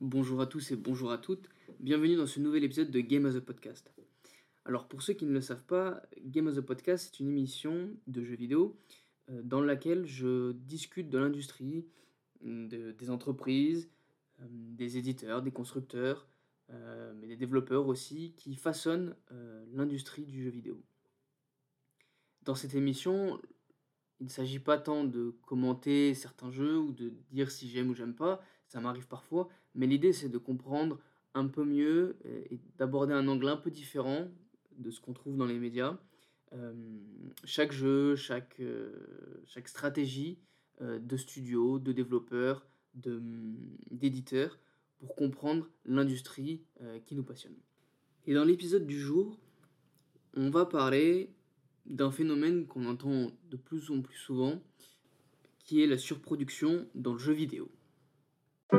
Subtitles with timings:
[0.00, 1.48] Bonjour à tous et bonjour à toutes,
[1.80, 3.90] bienvenue dans ce nouvel épisode de Game as a Podcast.
[4.64, 7.90] Alors pour ceux qui ne le savent pas, Game as a Podcast c'est une émission
[8.06, 8.76] de jeux vidéo
[9.30, 11.84] euh, dans laquelle je discute de l'industrie,
[12.42, 13.88] de- des entreprises,
[14.40, 16.28] euh, des éditeurs, des constructeurs,
[16.70, 19.16] euh, mais des développeurs aussi qui façonnent
[19.72, 20.80] l'industrie du jeu vidéo.
[22.42, 23.40] Dans cette émission,
[24.20, 27.94] il ne s'agit pas tant de commenter certains jeux ou de dire si j'aime ou
[27.94, 30.98] j'aime pas, ça m'arrive parfois, mais l'idée c'est de comprendre
[31.34, 34.28] un peu mieux euh, et d'aborder un angle un peu différent
[34.76, 35.98] de ce qu'on trouve dans les médias.
[36.52, 36.72] Euh,
[37.44, 38.92] chaque jeu, chaque, euh,
[39.64, 40.38] stratégie
[40.80, 43.56] de studio, de développeurs, de, hum,
[43.90, 44.60] d'éditeurs,
[45.00, 46.62] pour comprendre l'industrie
[47.04, 47.56] qui nous passionne.
[48.26, 49.36] Et dans l'épisode du jour,
[50.34, 51.32] on va parler
[51.86, 54.62] d'un phénomène qu'on entend de plus en plus souvent,
[55.58, 57.68] qui est la surproduction dans le jeu vidéo.
[58.70, 58.76] Il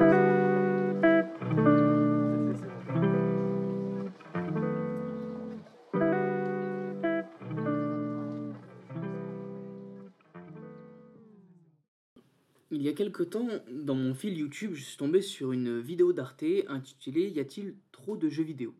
[12.71, 16.43] y a quelque temps, dans mon fil YouTube, je suis tombé sur une vidéo d'Arte
[16.67, 18.75] intitulée Y a-t-il trop de jeux vidéo?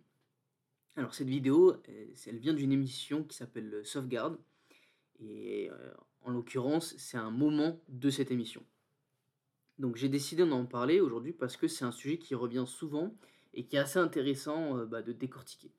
[0.96, 4.38] Alors cette vidéo, euh, elle vient d'une émission qui s'appelle Sauvegarde,
[5.20, 8.64] et euh, en l'occurrence, c'est un moment de cette émission.
[9.80, 13.16] Donc j'ai décidé d'en parler aujourd'hui parce que c'est un sujet qui revient souvent
[13.54, 15.72] et qui est assez intéressant euh, bah, de décortiquer.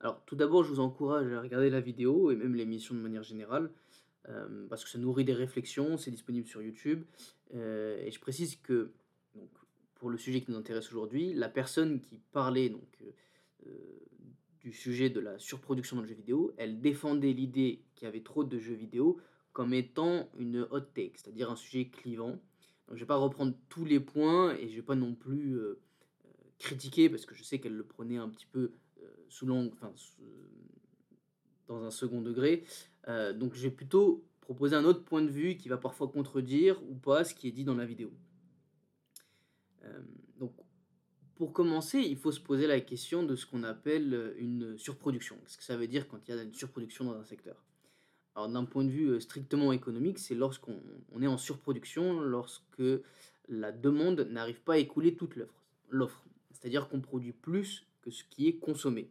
[0.00, 3.22] Alors tout d'abord, je vous encourage à regarder la vidéo et même l'émission de manière
[3.22, 3.70] générale,
[4.28, 7.04] euh, parce que ça nourrit des réflexions, c'est disponible sur YouTube.
[7.54, 8.92] Euh, et je précise que,
[9.94, 13.02] pour le sujet qui nous intéresse aujourd'hui, la personne qui parlait donc,
[14.60, 18.22] du sujet de la surproduction dans le jeu vidéo, elle défendait l'idée qu'il y avait
[18.22, 19.20] trop de jeux vidéo
[19.52, 22.38] comme étant une hot take, c'est-à-dire un sujet clivant.
[22.88, 25.14] Donc, je ne vais pas reprendre tous les points et je ne vais pas non
[25.14, 25.78] plus euh,
[26.24, 28.72] euh, critiquer parce que je sais qu'elle le prenait un petit peu
[29.02, 29.92] euh, sous l'angle, enfin,
[31.66, 32.64] dans un second degré.
[33.06, 36.94] Donc je vais plutôt proposer un autre point de vue qui va parfois contredire ou
[36.94, 38.12] pas ce qui est dit dans la vidéo.
[40.38, 40.52] Donc
[41.36, 45.36] pour commencer, il faut se poser la question de ce qu'on appelle une surproduction.
[45.44, 47.67] Qu'est-ce que ça veut dire quand il y a une surproduction dans un secteur?
[48.34, 50.80] Alors d'un point de vue euh, strictement économique, c'est lorsqu'on
[51.12, 52.82] on est en surproduction, lorsque
[53.48, 55.64] la demande n'arrive pas à écouler toute l'offre.
[55.88, 56.24] l'offre.
[56.52, 59.10] C'est-à-dire qu'on produit plus que ce qui est consommé.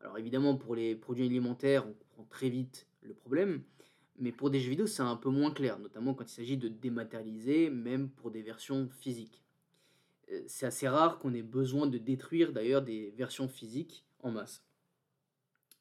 [0.00, 3.62] Alors évidemment, pour les produits alimentaires, on comprend très vite le problème,
[4.18, 6.68] mais pour des jeux vidéo, c'est un peu moins clair, notamment quand il s'agit de
[6.68, 9.42] dématérialiser, même pour des versions physiques.
[10.30, 14.64] Euh, C'est assez rare qu'on ait besoin de détruire d'ailleurs des versions physiques en masse.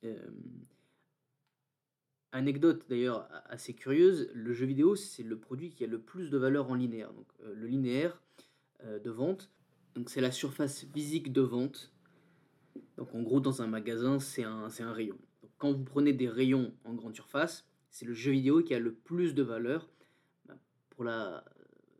[0.03, 0.29] Euh,
[2.37, 6.37] anecdote d'ailleurs assez curieuse, le jeu vidéo c'est le produit qui a le plus de
[6.37, 7.13] valeur en linéaire.
[7.13, 8.21] Donc, euh, le linéaire
[8.83, 9.51] euh, de vente,
[9.95, 11.91] donc c'est la surface physique de vente
[12.97, 15.17] donc en gros, dans un magasin, c'est un, un rayon.
[15.57, 18.93] Quand vous prenez des rayons en grande surface, c'est le jeu vidéo qui a le
[18.93, 19.89] plus de valeur,
[20.45, 20.57] bah,
[20.89, 21.45] pour la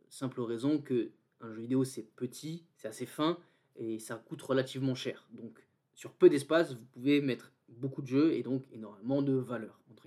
[0.08, 1.10] simple raison que
[1.40, 3.38] un jeu vidéo c'est petit, c'est assez fin
[3.76, 5.28] et ça coûte relativement cher.
[5.32, 9.80] Donc sur peu d'espace, vous pouvez mettre beaucoup de jeux et donc énormément de valeur
[9.90, 10.06] entre.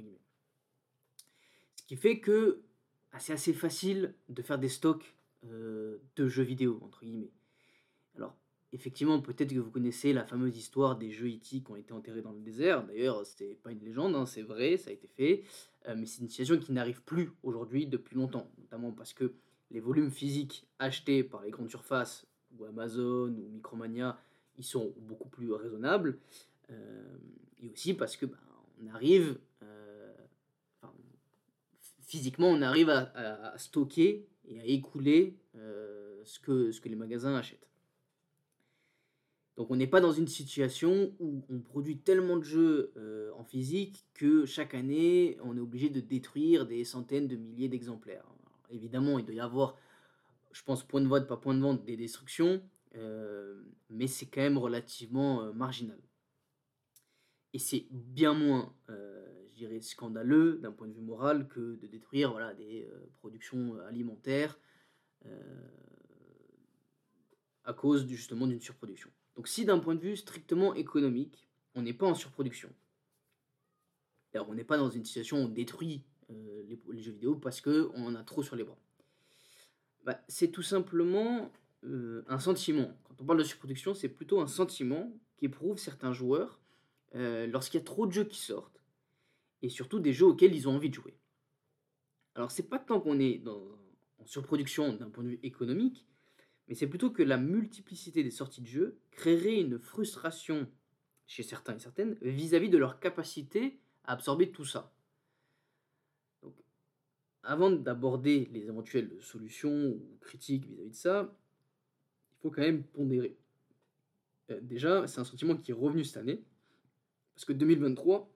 [1.76, 2.62] Ce qui fait que
[3.12, 7.32] bah, c'est assez facile de faire des stocks euh, de jeux vidéo entre guillemets.
[8.16, 8.36] Alors
[8.74, 11.62] Effectivement, peut-être que vous connaissez la fameuse histoire des jeux E.T.
[11.62, 12.86] qui ont été enterrés dans le désert.
[12.86, 15.44] D'ailleurs, c'est pas une légende, hein, c'est vrai, ça a été fait.
[15.90, 19.34] Euh, mais c'est une situation qui n'arrive plus aujourd'hui depuis longtemps, notamment parce que
[19.72, 22.26] les volumes physiques achetés par les grandes surfaces
[22.58, 24.18] ou Amazon ou Micromania,
[24.58, 26.18] ils sont beaucoup plus raisonnables.
[26.70, 27.18] Euh,
[27.62, 28.38] et aussi parce que bah,
[28.82, 30.14] on arrive, euh,
[30.82, 30.94] enfin,
[32.02, 37.36] physiquement, on arrive à, stocker et à écouler euh, ce, que, ce que les magasins
[37.36, 37.68] achètent.
[39.58, 43.44] Donc on n'est pas dans une situation où on produit tellement de jeux euh, en
[43.44, 48.26] physique que chaque année on est obligé de détruire des centaines de milliers d'exemplaires.
[48.72, 49.76] Évidemment, il doit y avoir,
[50.54, 52.62] je pense, point de vente, pas point de vente, des destructions,
[53.90, 56.00] mais c'est quand même relativement marginal.
[57.54, 61.88] Et c'est bien moins, euh, je dirais, scandaleux d'un point de vue moral que de
[61.88, 64.58] détruire voilà, des euh, productions alimentaires
[65.26, 65.68] euh,
[67.66, 69.10] à cause justement d'une surproduction.
[69.36, 72.70] Donc si d'un point de vue strictement économique, on n'est pas en surproduction,
[74.34, 78.06] alors on n'est pas dans une situation où on détruit les, jeux vidéo parce qu'on
[78.06, 78.80] en a trop sur les bras.
[80.06, 81.52] Bah, c'est tout simplement
[81.84, 82.98] un sentiment.
[83.04, 86.61] Quand on parle de surproduction, c'est plutôt un sentiment qu'éprouvent certains joueurs
[87.16, 88.82] euh, lorsqu'il y a trop de jeux qui sortent,
[89.62, 91.16] et surtout des jeux auxquels ils ont envie de jouer.
[92.36, 96.06] Alors c'est pas tant qu'on est en surproduction d'un point de vue économique,
[96.68, 100.68] mais c'est plutôt que la multiplicité des sorties de jeux créerait une frustration
[101.28, 104.94] chez certains et certaines vis-à-vis de leur capacité à absorber tout ça.
[106.42, 106.54] Donc,
[107.44, 111.36] avant d'aborder les éventuelles solutions ou critiques vis-à-vis de ça,
[112.32, 113.38] il faut quand même pondérer.
[114.50, 116.44] Euh, déjà, c'est un sentiment qui est revenu cette année,
[117.42, 118.32] parce que 2023,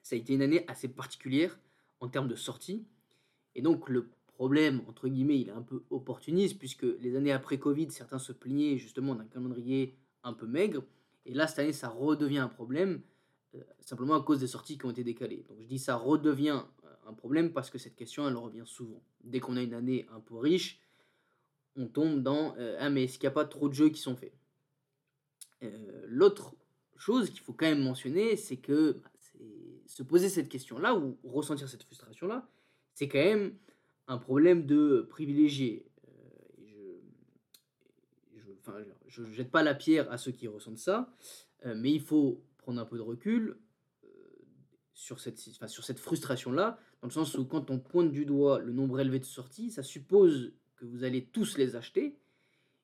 [0.00, 1.60] ça a été une année assez particulière
[2.00, 2.86] en termes de sorties,
[3.54, 7.58] et donc le problème, entre guillemets, il est un peu opportuniste, puisque les années après
[7.58, 10.82] Covid, certains se plaignaient justement d'un calendrier un peu maigre.
[11.26, 13.02] Et là, cette année, ça redevient un problème,
[13.54, 15.44] euh, simplement à cause des sorties qui ont été décalées.
[15.50, 19.02] Donc je dis ça redevient euh, un problème parce que cette question, elle revient souvent.
[19.24, 20.80] Dès qu'on a une année un peu riche,
[21.76, 24.00] on tombe dans euh, Ah, mais est-ce qu'il n'y a pas trop de jeux qui
[24.00, 24.32] sont faits?
[26.06, 26.56] L'autre
[27.02, 29.10] chose qu'il faut quand même mentionner, c'est que bah,
[29.86, 32.48] se poser cette question-là ou ressentir cette frustration-là,
[32.94, 33.56] c'est quand même
[34.06, 35.84] un problème de privilégié.
[36.08, 37.00] Euh,
[39.08, 41.12] je ne jette pas la pierre à ceux qui ressentent ça,
[41.66, 43.58] euh, mais il faut prendre un peu de recul
[44.04, 44.08] euh,
[44.94, 49.18] sur cette, frustration-là, dans le sens où quand on pointe du doigt le nombre élevé
[49.18, 52.16] de sorties, ça suppose que vous allez tous les acheter,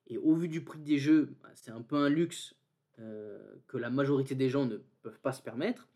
[0.07, 2.58] et au vu du prix des jeux, bah, c'est un peu un luxe
[3.67, 5.87] que la majorité des gens ne peuvent pas se permettre.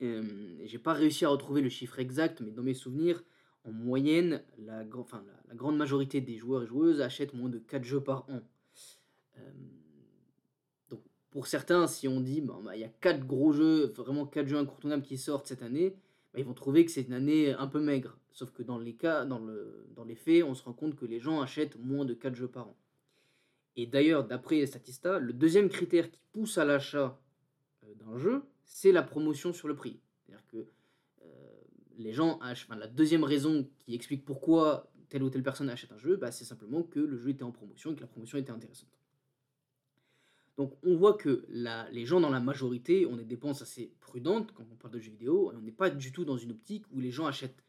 [0.00, 3.22] J'ai pas réussi à retrouver le chiffre exact, mais dans mes souvenirs,
[3.64, 8.28] en moyenne, la, grande majorité des joueurs et joueuses achètent moins de 4 jeux par
[8.28, 8.42] an.
[9.38, 9.50] Euh,
[10.90, 11.00] donc
[11.30, 14.58] pour certains, si on dit bah, il y a 4 gros jeux, vraiment 4 jeux
[14.58, 15.96] incontournables qui sortent cette année,
[16.32, 18.18] bah, ils vont trouver que c'est une année un peu maigre.
[18.32, 19.40] Sauf que dans les cas, dans,
[19.94, 22.48] dans les faits, on se rend compte que les gens achètent moins de 4 jeux
[22.48, 22.76] par an.
[23.76, 27.20] Et d'ailleurs, d'après Statista, le deuxième critère qui pousse à l'achat
[27.84, 30.00] euh, d'un jeu, c'est la promotion sur le prix.
[30.20, 30.68] C'est-à-dire que
[31.96, 32.70] les gens achètent.
[32.70, 36.44] la deuxième raison qui explique pourquoi telle ou telle personne achète un jeu, bah, c'est
[36.44, 38.88] simplement que le jeu était en promotion et que la promotion était intéressante.
[40.56, 44.64] Donc on voit que les gens dans la majorité ont des dépenses assez prudentes quand
[44.72, 47.00] on parle de jeux vidéo, et on n'est pas du tout dans une optique où
[47.00, 47.64] les gens achètent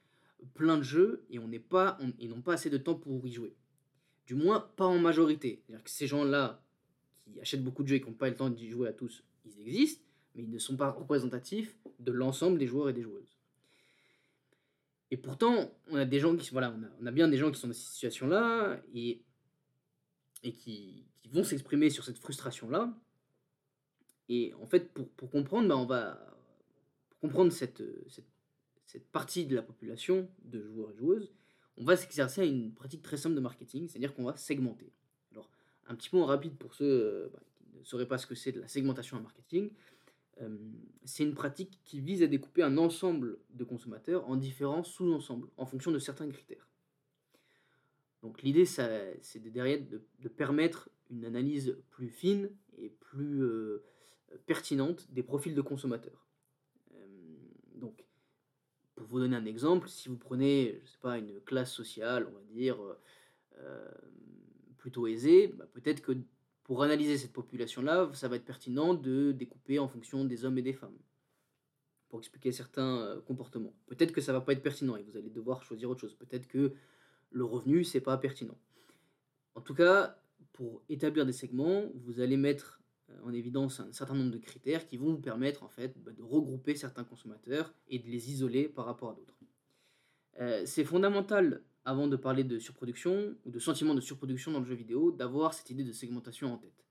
[0.53, 3.55] plein de jeux et on n'est pas n'ont pas assez de temps pour y jouer.
[4.25, 5.61] Du moins pas en majorité.
[5.65, 6.61] C'est-à-dire que ces gens-là
[7.23, 9.23] qui achètent beaucoup de jeux et qui n'ont pas le temps d'y jouer à tous,
[9.45, 10.03] ils existent,
[10.35, 13.35] mais ils ne sont pas représentatifs de l'ensemble des joueurs et des joueuses.
[15.11, 17.67] Et pourtant, on a des gens qui, voilà, on a, bien des gens qui sont
[17.67, 19.21] dans cette situation-là et,
[20.43, 22.93] et qui, vont s'exprimer sur cette frustration-là.
[24.29, 26.37] Et en fait, pour, pour comprendre, bah, on va
[27.19, 28.27] comprendre cette, cette,
[28.85, 31.31] cette, partie de la population de joueurs et joueuses,
[31.77, 34.91] on va s'exercer à une pratique très simple de marketing, c'est-à-dire qu'on va segmenter.
[35.31, 35.49] Alors,
[35.87, 37.39] un petit mot rapide pour ceux euh, bah,
[37.71, 39.71] qui ne sauraient pas ce que c'est de la segmentation en marketing
[41.05, 45.65] c'est une pratique qui vise à découper un ensemble de consommateurs en différents sous-ensembles en
[45.65, 46.67] fonction de certains critères.
[48.21, 53.83] Donc l'idée, c'est de, derrière de, permettre une analyse plus fine et plus euh,
[54.47, 56.24] pertinente des profils de consommateurs.
[58.95, 62.33] Pour vous donner un exemple, si vous prenez, je sais pas, une classe sociale, on
[62.33, 62.77] va dire,
[63.57, 63.91] euh,
[64.77, 66.13] plutôt aisée, bah, peut-être que
[66.63, 70.61] pour analyser cette population-là, ça va être pertinent de découper en fonction des hommes et
[70.61, 70.97] des femmes,
[72.09, 73.73] pour expliquer certains euh, comportements.
[73.87, 76.15] Peut-être que ça va pas être pertinent et vous allez devoir choisir autre chose.
[76.15, 76.73] Peut-être que
[77.31, 78.57] le revenu, c'est pas pertinent.
[79.55, 80.17] En tout cas,
[80.53, 82.84] pour établir des segments, vous allez mettre euh,
[83.23, 86.23] en évidence un certain nombre de critères qui vont vous permettre en fait bah, de
[86.23, 89.37] regrouper certains consommateurs et de les isoler par rapport à d'autres.
[90.39, 94.65] Euh, c'est fondamental avant de parler de surproduction ou de sentiment de surproduction dans le
[94.65, 96.85] jeu vidéo, d'avoir cette idée de segmentation en tête.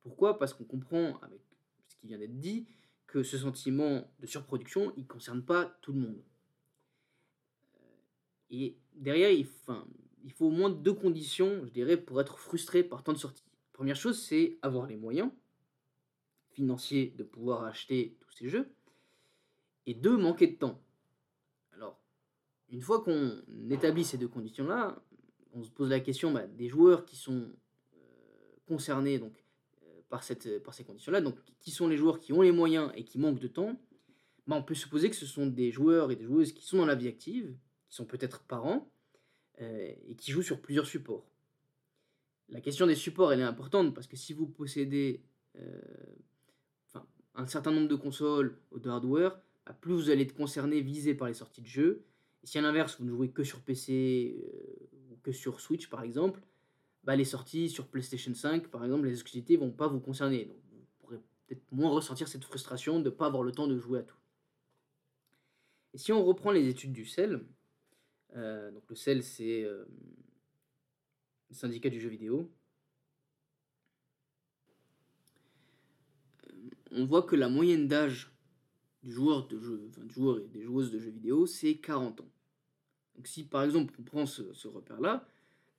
[0.00, 0.38] Pourquoi?
[0.38, 1.40] Parce qu'on comprend, avec
[1.88, 2.66] ce qui vient d'être dit,
[3.06, 6.22] que ce sentiment de surproduction, il ne concerne pas tout le monde.
[7.74, 7.86] Euh,
[8.50, 9.46] et derrière, il,
[10.24, 13.44] il faut au moins deux conditions, je dirais, pour être frustré par tant de sorties.
[13.72, 15.30] Première chose, c'est avoir les moyens
[16.60, 18.68] financiers de pouvoir acheter tous ces jeux.
[19.86, 20.80] Et deux, manquer de temps.
[22.70, 25.02] Une fois qu'on établit ces deux conditions-là,
[25.52, 27.50] on se pose la question bah, des joueurs qui sont
[27.94, 27.98] euh,
[28.66, 29.44] concernés donc,
[29.82, 32.92] euh, par, cette, par ces conditions-là, donc qui sont les joueurs qui ont les moyens
[32.94, 33.80] et qui manquent de temps,
[34.46, 36.86] bah, on peut supposer que ce sont des joueurs et des joueuses qui sont dans
[36.86, 37.56] la vie active,
[37.88, 38.88] qui sont peut-être parents,
[39.60, 41.26] euh, et qui jouent sur plusieurs supports.
[42.50, 45.24] La question des supports, elle est importante, parce que si vous possédez
[47.34, 51.14] un certain nombre de consoles ou de hardware, bah, plus vous allez être concerné, visé
[51.14, 52.04] par les sorties de jeux,
[52.44, 56.02] si à l'inverse, vous ne jouez que sur PC euh, ou que sur Switch par
[56.02, 56.40] exemple,
[57.04, 60.46] bah, les sorties sur PlayStation 5 par exemple, les exclusivités vont pas vous concerner.
[60.46, 63.78] Donc vous pourrez peut-être moins ressentir cette frustration de ne pas avoir le temps de
[63.78, 64.16] jouer à tout.
[65.92, 67.44] Et si on reprend les études du sel,
[68.36, 69.84] euh, donc le sel c'est euh,
[71.50, 72.50] syndicat du jeu vidéo,
[76.92, 78.32] on voit que la moyenne d'âge
[79.02, 82.20] du joueur, de jeu, enfin, du joueur et des joueuses de jeux vidéo, c'est 40
[82.20, 82.30] ans.
[83.16, 85.26] Donc si par exemple on prend ce, repère-là,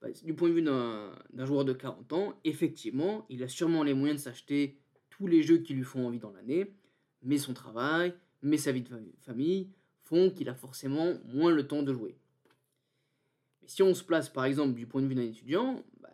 [0.02, 3.94] bah, du point de vue d'un joueur de 40 ans, effectivement, il a sûrement les
[3.94, 4.80] moyens de s'acheter
[5.10, 6.74] tous les jeux qui lui font envie dans l'année,
[7.22, 9.70] mais son travail, mais sa vie de famille
[10.04, 12.18] font qu'il a forcément moins le temps de jouer.
[13.62, 16.10] Mais si on se place par exemple du point de vue d'un étudiant, bah,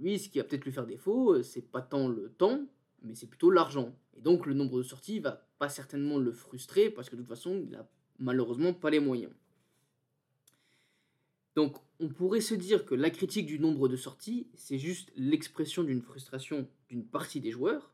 [0.00, 2.66] lui, ce qui va peut-être lui faire défaut, c'est pas tant le temps,
[3.02, 3.94] mais c'est plutôt l'argent.
[4.14, 7.28] Et donc le nombre de sorties va pas certainement le frustrer parce que de toute
[7.28, 7.88] façon, il a
[8.18, 9.32] malheureusement pas les moyens.
[11.54, 15.82] Donc on pourrait se dire que la critique du nombre de sorties, c'est juste l'expression
[15.82, 17.92] d'une frustration d'une partie des joueurs.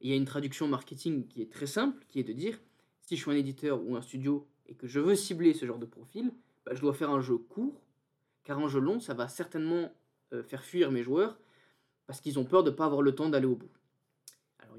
[0.00, 2.58] il y a une traduction marketing qui est très simple, qui est de dire,
[3.02, 5.78] si je suis un éditeur ou un studio et que je veux cibler ce genre
[5.78, 6.32] de profil,
[6.64, 7.82] bah, je dois faire un jeu court,
[8.44, 9.92] car un jeu long, ça va certainement
[10.32, 11.38] euh, faire fuir mes joueurs,
[12.06, 13.70] parce qu'ils ont peur de ne pas avoir le temps d'aller au bout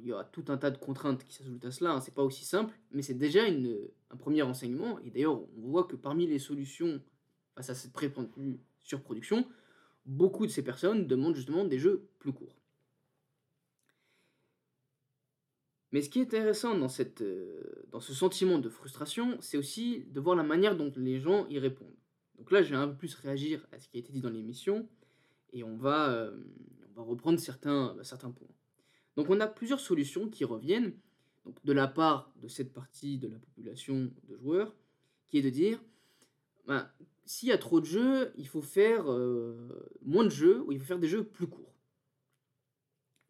[0.02, 2.24] il y aura tout un tas de contraintes qui s'ajoutent à cela, hein, c'est pas
[2.24, 6.40] aussi simple, mais c'est déjà un premier enseignement, et d'ailleurs on voit que parmi les
[6.40, 7.02] solutions
[7.56, 7.94] face à cette
[8.84, 9.48] surproduction,
[10.06, 12.56] beaucoup de ces personnes demandent justement des jeux plus courts.
[15.92, 16.76] Mais ce qui est intéressant
[17.22, 21.48] euh, dans ce sentiment de frustration, c'est aussi de voir la manière dont les gens
[21.48, 21.96] y répondent.
[22.38, 24.30] Donc là, je vais un peu plus réagir à ce qui a été dit dans
[24.30, 24.88] l'émission,
[25.52, 26.38] et on va, euh,
[26.96, 28.59] reprendre certains points.
[29.20, 30.94] Donc on a plusieurs solutions qui reviennent
[31.66, 34.74] de la part de cette partie de la population de joueurs,
[35.28, 35.84] qui est de dire,
[36.68, 36.90] ben,
[37.26, 40.80] s'il y a trop de jeux, il faut faire euh, moins de jeux, ou il
[40.80, 41.76] faut faire des jeux plus courts.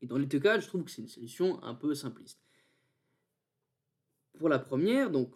[0.03, 2.39] Et dans les deux cas, je trouve que c'est une solution un peu simpliste.
[4.37, 5.33] Pour la première, donc,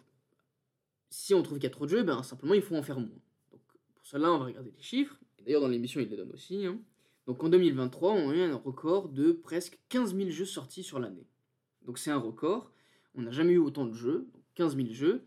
[1.10, 3.00] si on trouve qu'il y a trop de jeux, ben, simplement il faut en faire
[3.00, 3.18] moins.
[3.50, 3.62] Donc,
[3.96, 5.18] pour cela, on va regarder les chiffres.
[5.44, 6.64] D'ailleurs, dans l'émission, il les donne aussi.
[6.64, 6.78] Hein.
[7.26, 10.98] Donc en 2023, on a eu un record de presque 15 000 jeux sortis sur
[10.98, 11.26] l'année.
[11.82, 12.70] Donc c'est un record.
[13.14, 15.24] On n'a jamais eu autant de jeux, 15 000 jeux,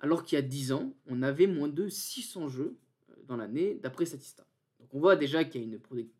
[0.00, 2.76] alors qu'il y a 10 ans, on avait moins de 600 jeux
[3.10, 4.46] euh, dans l'année d'après Statista.
[4.80, 5.78] Donc on voit déjà qu'il y a une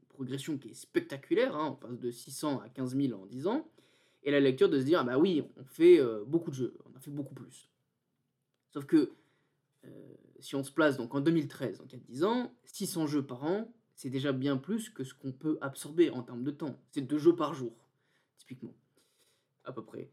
[0.08, 1.70] progression qui est spectaculaire, hein.
[1.72, 3.68] on passe de 600 à 15 000 en 10 ans,
[4.22, 6.76] et la lecture de se dire, ah bah oui, on fait euh, beaucoup de jeux,
[6.92, 7.68] on a fait beaucoup plus.
[8.72, 9.12] Sauf que
[9.84, 13.06] euh, si on se place donc en 2013, donc il y a 10 ans, 600
[13.06, 16.52] jeux par an, c'est déjà bien plus que ce qu'on peut absorber en termes de
[16.52, 16.80] temps.
[16.92, 17.72] C'est deux jeux par jour,
[18.36, 18.72] typiquement,
[19.64, 20.08] à peu près.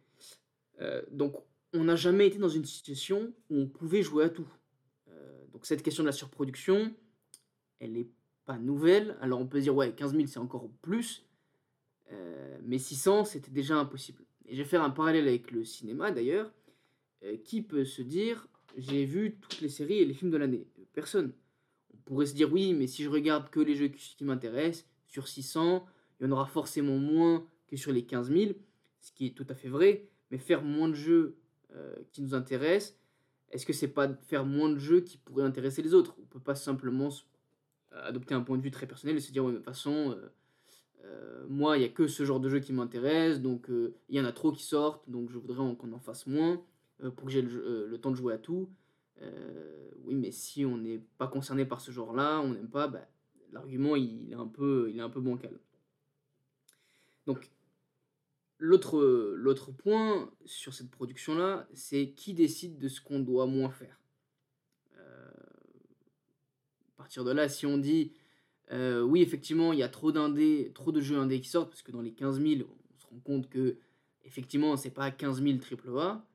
[0.81, 1.35] Euh, donc,
[1.71, 4.47] on n'a jamais été dans une situation où on pouvait jouer à tout.
[5.09, 6.95] Euh, donc, cette question de la surproduction,
[7.77, 8.09] elle n'est
[8.45, 9.17] pas nouvelle.
[9.21, 11.23] Alors, on peut dire, ouais, 15 000, c'est encore plus.
[12.11, 14.23] Euh, mais 600, c'était déjà impossible.
[14.47, 16.51] Et je vais faire un parallèle avec le cinéma, d'ailleurs.
[17.43, 21.33] qui peut se dire, j'ai vu toutes les séries et les films de l'année Personne
[22.05, 25.85] pourrait se dire oui, mais si je regarde que les jeux qui, m'intéressent, sur 600,
[26.19, 28.51] il y en aura forcément moins que sur les 15 000,
[29.01, 31.35] ce qui est tout à fait vrai, mais faire moins de jeux
[31.75, 32.97] euh, qui nous intéressent,
[33.51, 36.15] est-ce que c'est pas faire moins de jeux qui pourraient intéresser les autres?
[36.21, 37.09] On peut pas simplement
[37.91, 40.12] adopter un point de vue très personnel et se dire ouais, mais de toute façon,
[40.12, 40.29] euh,
[41.05, 44.19] euh, moi, il n'y a que ce genre de jeu qui m'intéresse, donc il y
[44.19, 46.62] en a trop qui sortent, donc je voudrais qu'on en fasse moins
[47.15, 48.69] pour que j'ai le, temps de jouer à tout.
[49.22, 53.07] Euh, oui, mais si on n'est pas concerné par ce genre-là, on n'aime pas, bah,
[53.51, 55.60] l'argument il est un peu, il est un peu bancal.
[57.25, 57.50] Donc
[58.57, 64.00] l'autre, point sur cette production-là, c'est qui décide de ce qu'on doit moins faire?
[64.98, 65.29] Euh,
[66.89, 68.12] à partir de là, si on dit
[68.72, 71.84] euh, oui, effectivement, il y a trop d'indés, trop de jeux indés qui sortent, parce
[71.84, 73.77] que dans les 15 000, on se rend compte que
[74.24, 76.25] effectivement, c'est pas 15 000 AAA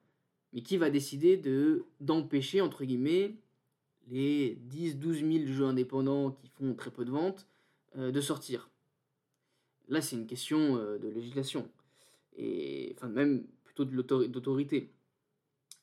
[0.53, 3.37] mais qui va décider de d'empêcher, entre guillemets,
[4.09, 7.47] les 10-12 000 jeux indépendants qui font très peu de ventes
[7.97, 8.71] euh, de sortir?
[9.89, 11.69] Là, c'est une question euh, de législation,
[12.37, 14.93] et enfin même plutôt d'autorité.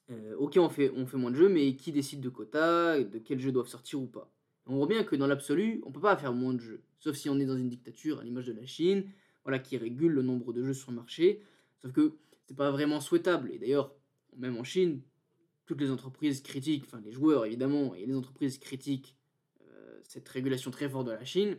[0.10, 3.20] Euh, ok, on fait, on fait moins de jeux, mais qui décide de quotas, de
[3.20, 4.32] quels jeux doivent sortir ou pas?
[4.66, 7.30] On voit bien que dans l'absolu, on peut pas faire moins de jeux, sauf si
[7.30, 9.06] on est dans une dictature à l'image de la Chine,
[9.44, 11.42] voilà, qui régule le nombre de jeux sur le marché,
[11.82, 12.14] sauf que
[12.46, 13.94] c'est pas vraiment souhaitable, et d'ailleurs,
[14.38, 15.02] même en Chine,
[15.66, 19.16] toutes les entreprises critiquent, enfin les joueurs évidemment, et les entreprises critiquent
[19.62, 21.58] euh, cette régulation très forte de la Chine,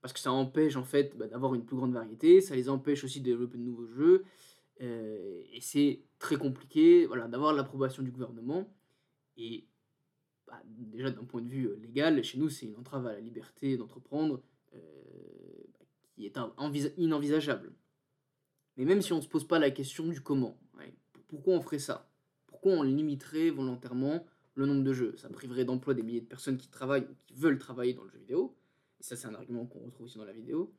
[0.00, 3.04] parce que ça empêche en fait bah, d'avoir une plus grande variété, ça les empêche
[3.04, 4.24] aussi de développer de nouveaux jeux,
[4.80, 8.72] euh, et c'est très compliqué voilà, d'avoir l'approbation du gouvernement.
[9.36, 9.66] Et
[10.46, 13.20] bah, déjà d'un point de vue euh, légal, chez nous c'est une entrave à la
[13.20, 14.42] liberté d'entreprendre
[16.14, 16.38] qui est
[16.98, 17.72] inenvisageable.
[18.76, 20.60] Mais même si on ne se pose pas la question du comment,
[21.30, 22.09] pourquoi on ferait ça?
[22.60, 26.58] Pourquoi on limiterait volontairement le nombre de jeux Ça priverait d'emploi des milliers de personnes
[26.58, 28.54] qui travaillent ou qui veulent travailler dans le jeu vidéo.
[29.00, 30.70] Et ça, c'est un argument qu'on retrouve aussi dans la vidéo.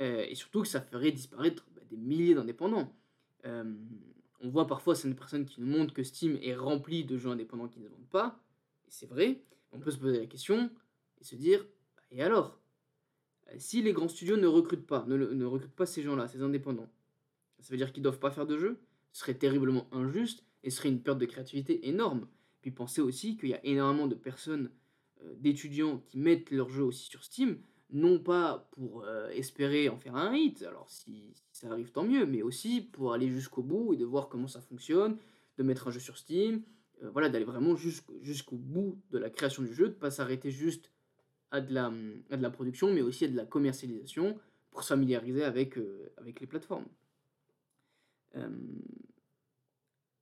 [0.00, 2.94] Euh, et surtout que ça ferait disparaître bah, des milliers d'indépendants.
[3.44, 3.74] Euh,
[4.40, 7.66] on voit parfois certaines personnes qui nous montrent que Steam est rempli de jeux indépendants
[7.66, 8.38] qui ne vendent pas.
[8.86, 9.40] Et c'est vrai.
[9.72, 10.70] On peut se poser la question
[11.20, 11.66] et se dire
[11.96, 12.60] bah, et alors?
[13.58, 16.88] Si les grands studios ne recrutent pas, ne recrutent pas ces gens-là, ces indépendants,
[17.60, 18.78] ça veut dire qu'ils ne doivent pas faire de jeux?
[19.12, 22.26] Ce serait terriblement injuste et ce serait une perte de créativité énorme.
[22.60, 24.70] Puis pensez aussi qu'il y a énormément de personnes,
[25.24, 27.58] euh, d'étudiants qui mettent leurs jeux aussi sur Steam,
[27.90, 32.26] non pas pour euh, espérer en faire un hit, alors si, ça arrive tant mieux,
[32.26, 35.16] mais aussi pour aller jusqu'au bout et de voir comment ça fonctionne,
[35.56, 36.62] de mettre un jeu sur Steam,
[37.04, 40.50] euh, voilà, d'aller vraiment jusqu'au bout de la création du jeu, de ne pas s'arrêter
[40.50, 40.90] juste
[41.52, 44.36] à de, la, production, mais aussi à de la commercialisation
[44.72, 46.86] pour se familiariser avec les plateformes.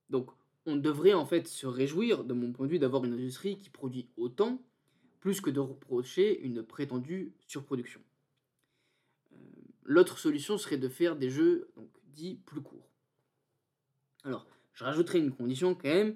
[0.09, 0.29] Donc,
[0.65, 3.69] on devrait en fait se réjouir, de mon point de vue, d'avoir une industrie qui
[3.69, 4.61] produit autant,
[5.19, 8.01] plus que de reprocher une prétendue surproduction.
[9.33, 9.35] Euh,
[9.83, 11.69] l'autre solution serait de faire des jeux
[12.13, 12.89] dits plus courts.
[14.23, 16.15] Alors, je rajouterai une condition quand même,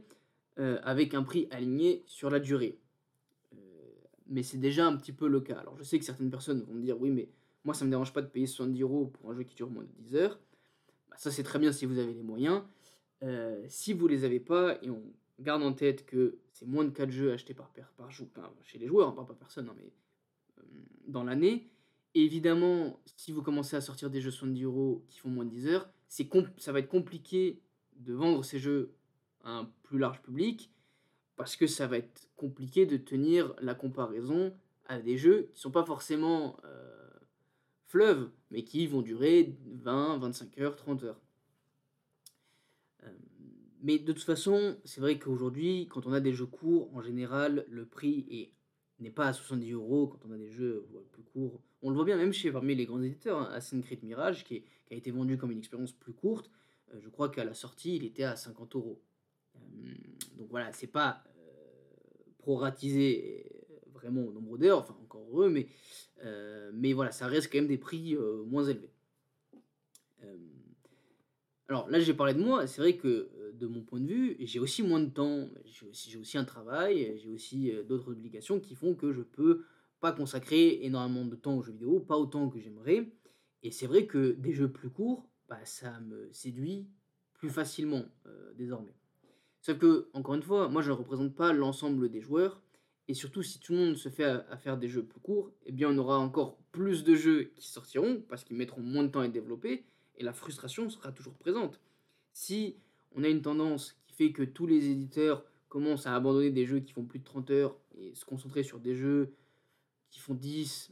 [0.57, 2.79] euh, avec un prix aligné sur la durée.
[3.53, 3.57] Euh,
[4.27, 5.57] mais c'est déjà un petit peu le cas.
[5.57, 7.29] Alors, je sais que certaines personnes vont me dire, oui, mais
[7.63, 9.69] moi, ça ne me dérange pas de payer 70 euros pour un jeu qui dure
[9.69, 10.39] moins de 10 heures.
[11.09, 12.63] Bah, ça, c'est très bien si vous avez les moyens.
[13.23, 15.01] Euh, si vous les avez pas, et on
[15.39, 17.71] garde en tête que c'est moins de 4 jeux achetés par,
[18.09, 18.27] jour,
[18.63, 19.91] chez les joueurs, hein, pas par personne, hein, mais
[20.59, 20.63] euh,
[21.07, 21.69] dans l'année,
[22.15, 25.67] évidemment, si vous commencez à sortir des jeux 70 euros qui font moins de 10
[25.67, 27.61] heures, ça va être compliqué
[27.97, 28.95] de vendre ces jeux
[29.43, 30.71] à un plus large public,
[31.35, 34.53] parce que ça va être compliqué de tenir la comparaison
[34.87, 37.09] à des jeux qui sont pas forcément euh,
[37.87, 41.21] fleuves, mais qui vont durer 20, 25 heures, 30 heures.
[43.79, 47.01] Euh, mais de toute façon, c'est vrai qu'aujourd'hui, quand on a des jeux courts, en
[47.01, 48.51] général, le prix
[48.99, 51.61] n'est pas à 70 euros quand on a des jeux plus courts.
[51.81, 54.63] On le voit bien même chez parmi les grands éditeurs, hein, Assassin's Creed Mirage, qui,
[54.91, 56.49] a été vendu comme une expérience plus courte,
[56.93, 58.99] euh, je crois qu'à la sortie, il était à 50 euros.
[59.55, 59.59] Euh,
[60.37, 61.23] donc voilà, c'est pas
[62.39, 63.51] proratisé
[63.93, 65.67] vraiment au nombre d'heures, enfin encore heureux, mais,
[66.73, 68.93] mais voilà, ça reste quand même des prix moins élevés.
[71.69, 74.35] Alors là, j'ai parlé de moi, c'est vrai que euh, de mon point de vue,
[74.39, 78.73] j'ai aussi moins de temps, j'ai aussi, un travail, j'ai aussi euh, d'autres obligations qui
[78.73, 79.63] font que je peux
[79.99, 83.11] pas consacrer énormément de temps aux jeux vidéo, pas autant que j'aimerais.
[83.61, 86.87] Et c'est vrai que des jeux plus courts, bah, ça me séduit
[87.33, 88.95] plus facilement euh, désormais.
[89.61, 92.63] Sauf que, encore une fois, moi je ne représente pas l'ensemble des joueurs,
[93.07, 95.71] et surtout si tout le monde se fait à, faire des jeux plus courts, eh
[95.71, 99.19] bien on aura encore plus de jeux qui sortiront, parce qu'ils mettront moins de temps
[99.19, 99.85] à être développés,
[100.19, 101.79] et la frustration sera toujours présente.
[102.33, 102.75] Si
[103.15, 106.79] on a une tendance qui fait que tous les éditeurs commencent à abandonner des jeux
[106.79, 109.33] qui font plus de 30 heures et se concentrer sur des jeux
[110.11, 110.91] qui font 10,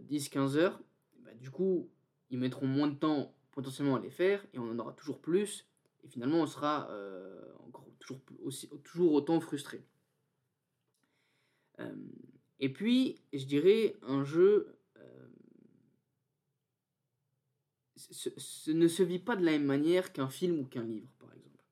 [0.00, 0.80] 10 15 heures,
[1.20, 1.88] bah, du coup,
[2.30, 5.66] ils mettront moins de temps potentiellement à les faire et on en aura toujours plus.
[6.04, 9.82] Et finalement, on sera euh, encore, toujours, aussi, toujours autant frustré.
[11.80, 11.94] Euh,
[12.60, 14.75] et puis, je dirais un jeu
[18.68, 21.64] ne se vit pas de la même manière qu'un film ou qu'un livre, par exemple.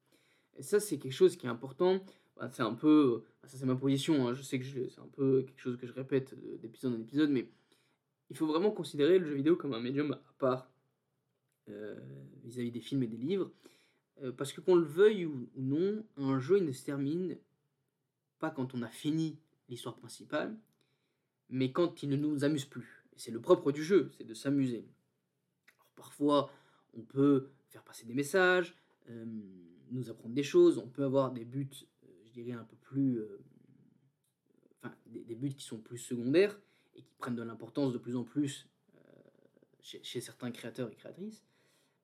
[0.56, 2.00] Et ça, c'est quelque chose qui est important.
[2.36, 4.34] Bah, c'est un peu, bah, ça c'est ma position, hein.
[4.34, 7.48] je sais que c'est un peu quelque chose que je répète d'épisode en épisode, mais
[8.30, 10.68] il faut vraiment considérer le jeu vidéo comme un médium à part
[11.68, 11.98] euh,
[12.42, 13.52] vis-à-vis des films et des livres,
[14.22, 17.38] euh, parce que qu'on le veuille ou, non, un jeu il ne se termine
[18.40, 20.56] pas quand on a fini l'histoire principale,
[21.50, 23.04] mais quand il ne nous amuse plus.
[23.16, 24.88] C'est le propre du jeu, c'est de s'amuser.
[25.96, 26.50] Parfois,
[26.96, 28.76] on peut faire passer des messages,
[29.10, 29.24] euh,
[29.90, 31.68] nous apprendre des choses, on peut avoir des buts,
[32.04, 33.18] euh, je dirais, un peu plus...
[33.18, 33.42] Euh,
[34.82, 36.58] enfin, des, buts qui sont plus secondaires
[36.94, 38.68] et qui prennent de l'importance de plus en plus
[39.80, 41.44] chez, certains créateurs et créatrices.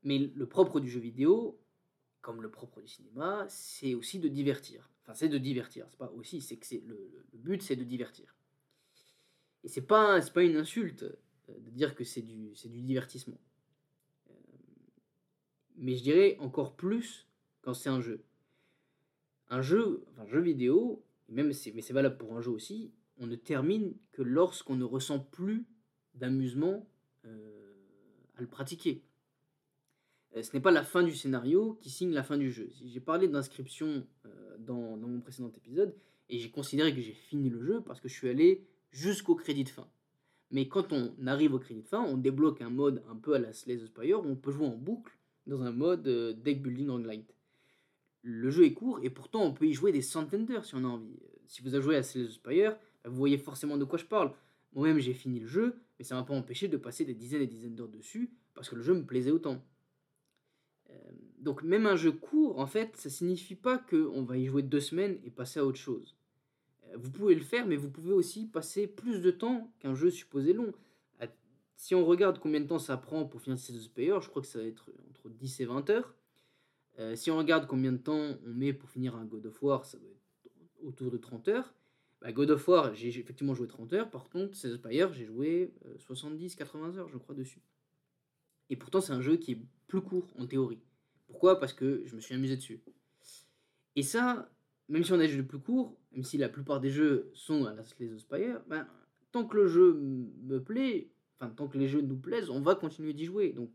[0.03, 1.59] Mais le propre du jeu vidéo,
[2.21, 4.91] comme le propre du cinéma, c'est aussi de divertir.
[5.03, 5.87] Enfin, c'est de divertir.
[5.89, 8.37] C'est pas aussi, c'est que c'est le, le, but, c'est de divertir.
[9.65, 11.05] Et c'est pas, pas une insulte
[11.49, 13.41] de dire que c'est du, c'est du divertissement
[15.81, 17.27] mais je dirais encore plus
[17.63, 18.23] quand c'est un jeu.
[19.49, 23.35] Un jeu, enfin, jeu vidéo, même mais c'est valable pour un jeu aussi, on ne
[23.35, 25.67] termine que lorsqu'on ne ressent plus
[26.15, 26.87] d'amusement
[27.25, 27.75] euh,
[28.37, 29.03] à le pratiquer.
[30.37, 32.71] Euh, ce n'est pas la fin du scénario qui signe la fin du jeu.
[32.85, 35.95] J'ai parlé d'inscription euh, dans, dans, mon précédent épisode,
[36.29, 39.65] et j'ai considéré que j'ai fini le jeu parce que je suis allé jusqu'au crédit
[39.65, 39.89] de fin.
[40.51, 43.39] Mais quand on arrive au crédit de fin, on débloque un mode un peu à
[43.39, 45.13] la Slay the Spire où on peut jouer en boucle
[45.51, 47.35] dans un mode euh, deck building roguelite.
[48.23, 50.85] Le jeu est court et pourtant on peut y jouer des centaines d'heures si on
[50.85, 51.19] a envie.
[51.47, 54.33] Si vous avez joué à Slay Spire, vous voyez forcément de quoi je parle.
[54.73, 57.47] moi-même j'ai fini le jeu, mais ça m'a pas empêché de passer des dizaines et
[57.47, 59.61] dizaines d'heures dessus, parce que le jeu me plaisait autant.
[60.91, 60.95] Euh,
[61.39, 64.81] donc même un jeu court, en fait, ça signifie pas qu'on va y jouer deux
[64.81, 66.15] semaines et passer à autre chose.
[66.85, 70.11] Euh, vous pouvez le faire, mais vous pouvez aussi passer plus de temps qu'un jeu
[70.11, 70.73] supposé long.
[71.81, 74.49] Si on regarde combien de temps ça prend pour finir ces Spire, je crois que
[74.49, 74.91] ça va être
[75.27, 76.15] entre 10 et 20 heures.
[76.99, 79.85] Euh, si on regarde combien de temps on met pour finir un God of War,
[79.85, 81.75] ça doit être autour de 30 heures.
[82.21, 84.11] Bah, God of War, j'ai effectivement joué 30 heures.
[84.11, 87.63] Par contre, Sales Spire, j'ai joué 70-80 heures, je crois, dessus.
[88.69, 90.81] Et pourtant, c'est un jeu qui est plus court en théorie.
[91.27, 91.59] Pourquoi?
[91.59, 92.81] Parce que je me suis amusé dessus.
[93.97, 94.51] Et ça,
[94.89, 97.65] même si on a des jeux plus courts, même si la plupart des jeux sont
[97.65, 98.87] à la Slay Spire, ben,
[99.33, 102.75] tant que le jeu me plaît, enfin tant que les jeux nous plaisent, on va
[102.75, 103.53] continuer d'y jouer.
[103.53, 103.71] Donc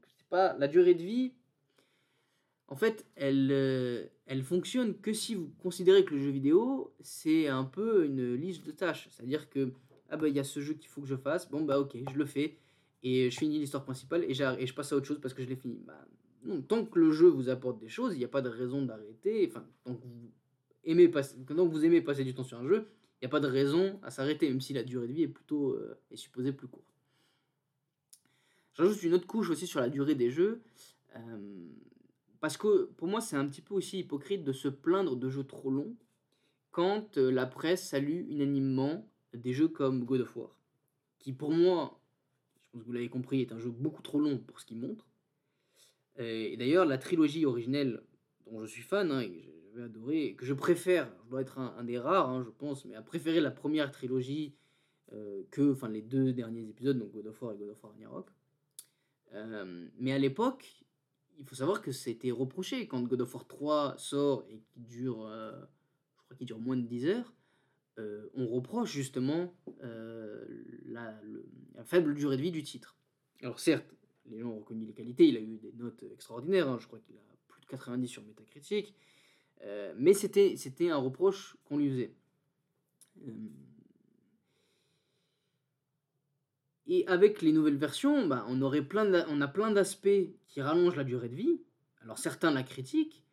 [0.58, 1.34] la durée de vie.
[2.68, 7.48] En fait, elle, euh, elle fonctionne que si vous considérez que le jeu vidéo c'est
[7.48, 9.08] un peu une liste de tâches.
[9.12, 9.72] C'est-à-dire que
[10.10, 11.50] ah bah il y a ce jeu qu'il faut que je fasse.
[11.50, 12.58] Bon bah ok, je le fais
[13.04, 15.48] et je finis l'histoire principale et, et je passe à autre chose parce que je
[15.48, 15.80] l'ai fini.
[15.86, 16.06] Bah,
[16.68, 19.48] tant que le jeu vous apporte des choses, il n'y a pas de raison d'arrêter.
[19.48, 20.32] Enfin, tant que vous
[20.84, 22.88] aimez passer, tant que vous aimez passer du temps sur un jeu,
[23.22, 25.28] il n'y a pas de raison à s'arrêter, même si la durée de vie est
[25.28, 26.95] plutôt euh, est supposée plus courte.
[28.76, 30.62] J'ajoute une autre couche aussi sur la durée des jeux.
[31.16, 31.68] Euh,
[32.42, 35.46] parce que pour moi, c'est un petit peu aussi hypocrite de se plaindre de jeux
[35.46, 35.96] trop longs
[36.72, 40.58] quand euh, la presse salue unanimement des jeux comme God of War.
[41.20, 42.00] Qui pour moi,
[42.62, 44.78] je pense que vous l'avez compris, est un jeu beaucoup trop long pour ce qu'il
[44.78, 45.08] montre.
[46.18, 48.02] Et d'ailleurs, la trilogie originelle
[48.46, 49.42] dont je suis fan, hein, et que
[49.74, 52.96] j'avais adoré, que je préfère, je dois être un, des rares, hein, je pense, mais
[52.96, 54.54] à préférer la première trilogie
[55.14, 57.92] euh, que enfin, les deux derniers épisodes, donc God of War et God of War
[57.92, 58.28] Ragnarok.
[59.34, 60.86] Euh, mais à l'époque,
[61.38, 65.26] il faut savoir que c'était reproché quand God of War 3 sort et qui dure,
[65.26, 65.52] euh,
[66.18, 67.34] je crois qu'il dure moins de 10 heures.
[67.98, 69.54] Euh, on reproche justement
[70.86, 71.20] la,
[71.86, 72.96] faible durée de vie du titre.
[73.42, 73.94] Alors certes,
[74.28, 77.00] les gens ont reconnu les qualités, il a eu des notes extraordinaires, hein, je crois
[77.00, 78.96] qu'il a plus de 90 sur Metacritic,
[79.98, 82.12] mais c'était, c'était un reproche qu'on lui faisait.
[86.88, 90.96] Et avec les nouvelles versions, bah, on, aurait plein on a plein d'aspects qui rallongent
[90.96, 91.62] la durée de vie.
[92.02, 93.26] Alors certains la critiquent,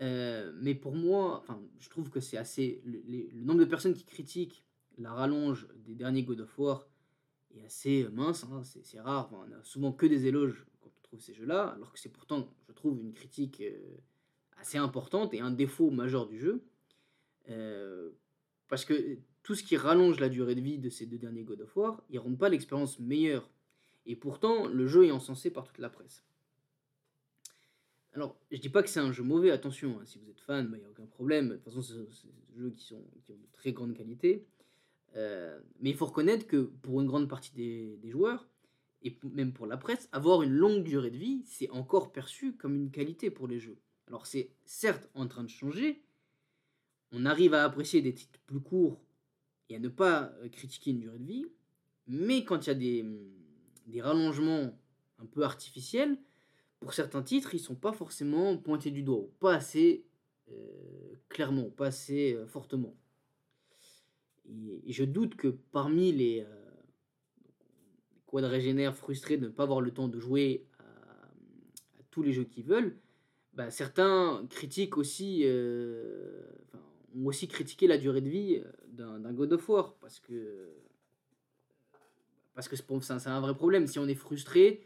[0.00, 2.80] euh, mais pour moi, enfin, je trouve que c'est assez.
[2.84, 4.64] Le, nombre de personnes qui critiquent
[4.98, 6.88] la rallonge des derniers God of War
[7.54, 9.30] est assez mince, hein, c'est rare.
[9.32, 12.48] on a souvent que des éloges quand on trouve ces jeux-là, alors que c'est pourtant,
[12.68, 13.96] je trouve, une critique euh,
[14.58, 16.64] assez importante et un défaut majeur du jeu.
[17.48, 18.10] Euh,
[18.68, 21.60] parce que tout ce qui rallonge la durée de vie de ces deux derniers God
[21.62, 23.48] of War, ils rendent pas l'expérience meilleure.
[24.06, 26.24] Et pourtant, le jeu est encensé par toute la presse.
[28.14, 30.66] Alors, je dis pas que c'est un jeu mauvais, attention, hein, si vous êtes fan,
[30.66, 31.48] il bah, n'y a aucun problème.
[31.48, 34.46] De toute façon, c'est des jeux qui, sont, ont de très grande qualité.
[35.16, 38.46] Euh, mais il faut reconnaître que pour une grande partie des joueurs,
[39.04, 42.76] et même pour la presse, avoir une longue durée de vie, c'est encore perçu comme
[42.76, 43.78] une qualité pour les jeux.
[44.06, 46.02] Alors c'est certes en train de changer,
[47.12, 49.00] on arrive à apprécier des titres plus courts
[49.76, 51.46] à ne pas euh, critiquer une durée de vie.
[52.06, 53.06] Mais quand il y a des,
[53.86, 54.78] des rallongements
[55.18, 56.18] un peu artificiels,
[56.80, 60.04] pour certains titres, ils sont pas forcément pointés du doigt, pas assez
[60.50, 62.96] euh, clairement, pas assez euh, fortement.
[64.46, 66.44] Et, je doute que parmi les
[68.26, 70.84] quadragénaires frustrés de ne pas avoir le temps de jouer à,
[72.10, 72.98] tous les jeux qu'ils veulent,
[73.54, 75.44] bah, certains critiquent aussi,
[77.16, 80.72] ont aussi critiqué la durée de vie d'un God of War parce que
[82.54, 83.86] parce que c'est un vrai problème.
[83.86, 84.84] Si on est frustré,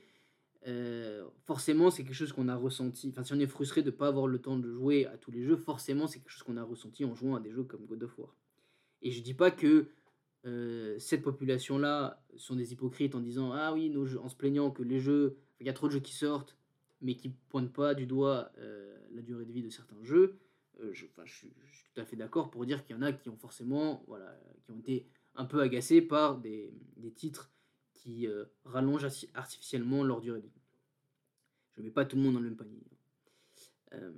[0.66, 3.08] euh, forcément c'est quelque chose qu'on a ressenti.
[3.10, 5.30] Enfin, si on est frustré de ne pas avoir le temps de jouer à tous
[5.30, 7.86] les jeux, forcément c'est quelque chose qu'on a ressenti en jouant à des jeux comme
[7.86, 8.34] God of War.
[9.02, 9.88] Et je dis pas que
[10.44, 15.00] euh, cette population-là sont des hypocrites en disant ah oui, en se plaignant que les
[15.00, 16.56] jeux, il y a trop de jeux qui sortent,
[17.00, 20.38] mais qui pointent pas du doigt euh, la durée de vie de certains jeux.
[20.80, 21.50] Euh, je, suis,
[21.94, 24.70] tout à fait d'accord pour dire qu'il y en a qui ont forcément, voilà, qui
[24.72, 26.72] ont été un peu agacés par des,
[27.14, 27.50] titres
[27.94, 30.62] qui euh, rallongent artificiellement leur durée de vie.
[31.74, 32.82] Je ne mets pas tout le monde dans le même panier.
[33.94, 34.12] Euh,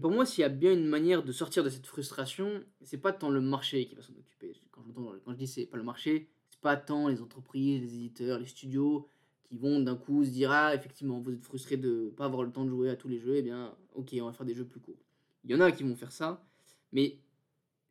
[0.00, 3.12] pour moi, s'il y a bien une manière de sortir de cette frustration, c'est pas
[3.12, 4.56] tant le marché qui va s'en occuper.
[4.70, 4.82] Quand,
[5.24, 8.46] quand je dis c'est pas le marché, c'est pas tant les entreprises, les éditeurs, les
[8.46, 9.08] studios
[9.44, 12.44] qui vont d'un coup se dire ah effectivement vous êtes frustré de ne pas avoir
[12.44, 14.46] le temps de jouer à tous les jeux, et eh bien ok on va faire
[14.46, 15.02] des jeux plus courts.
[15.44, 16.44] Il y en a qui vont faire ça,
[16.92, 17.18] mais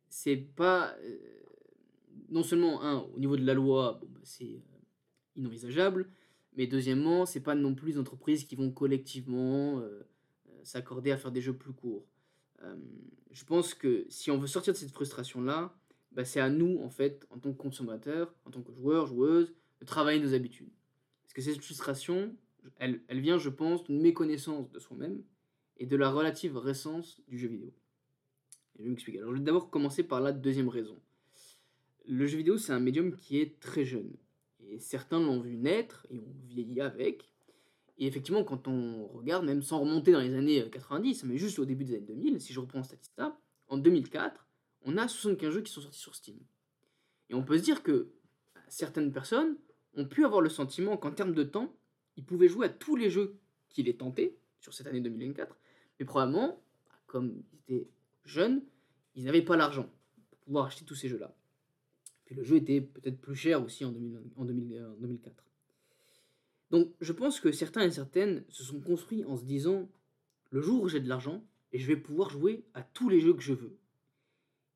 [0.08, 0.94] c'est pas.
[1.02, 1.18] Euh,
[2.28, 4.78] non seulement, un, au niveau de la loi, bah, c'est euh,
[5.36, 6.08] inenvisageable,
[6.56, 10.06] mais deuxièmement, c'est pas non plus des entreprises qui vont collectivement euh,
[10.62, 12.06] s'accorder à faire des jeux plus courts.
[13.32, 15.74] je pense que si on veut sortir de cette frustration-là,
[16.12, 19.52] bah, c'est à nous, en fait, en tant que consommateurs, en tant que joueurs, joueuses,
[19.80, 20.70] de travailler nos habitudes.
[21.22, 22.36] Parce que cette frustration,
[22.78, 25.22] elle, elle vient, je pense, d'une méconnaissance de soi-même
[25.80, 27.72] et de la relative récence du jeu vidéo.
[28.76, 29.18] je vais m'expliquer.
[29.18, 31.00] Alors, je vais d'abord commencer par la deuxième raison.
[32.06, 34.12] Le jeu vidéo, c'est un médium qui est très jeune.
[34.60, 37.32] Et certains l'ont vu naître et ont vieilli avec.
[37.98, 41.64] Et effectivement, quand on regarde, même sans remonter dans les années 90, mais juste au
[41.64, 43.38] début des années 2000, si je reprends Statista,
[43.68, 44.46] en 2004,
[44.82, 46.38] on a 75 jeux qui sont sortis sur Steam.
[47.30, 48.10] Et on peut se dire que
[48.68, 49.56] certaines personnes
[49.94, 51.74] ont pu avoir le sentiment qu'en termes de temps,
[52.16, 53.38] ils pouvaient jouer à tous les jeux
[53.70, 55.56] qui les tentaient sur cette année 2024,
[56.00, 56.58] mais probablement,
[57.06, 57.88] comme ils étaient
[58.24, 58.62] jeunes,
[59.14, 59.88] ils n'avaient pas l'argent
[60.30, 61.36] pour pouvoir acheter tous ces jeux-là.
[62.24, 65.44] Puis le jeu était peut-être plus cher aussi en, 2004.
[66.70, 69.88] Donc je pense que certains et certaines se sont construits en se disant,
[70.50, 73.34] le jour où j'ai de l'argent, et je vais pouvoir jouer à tous les jeux
[73.34, 73.76] que je veux.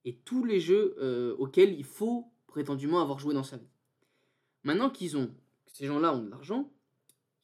[0.05, 3.71] Et tous les jeux euh, auxquels il faut prétendument avoir joué dans sa vie.
[4.63, 5.35] Maintenant qu'ils ont,
[5.67, 6.71] ces gens-là ont de l'argent,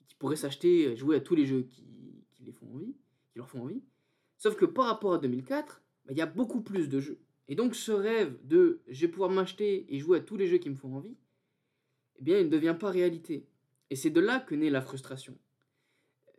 [0.07, 1.85] qui pourraient s'acheter, euh, jouer à tous les jeux qui,
[2.45, 2.95] les font envie,
[3.31, 3.83] qui leur font envie.
[4.39, 7.21] Sauf que par rapport à 2004, bah, il y a beaucoup plus de jeux.
[7.49, 10.59] Et donc ce rêve de je vais pouvoir m'acheter et jouer à tous les jeux
[10.59, 11.17] qui me font envie,
[12.19, 13.47] eh bien il ne devient pas réalité.
[13.91, 15.37] Et c'est de là que naît la frustration.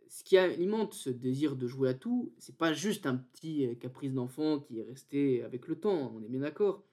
[0.08, 4.12] Ce qui alimente ce désir de jouer à tout, c'est pas juste un petit caprice
[4.12, 6.84] d'enfant qui est resté avec le temps, on est bien d'accord.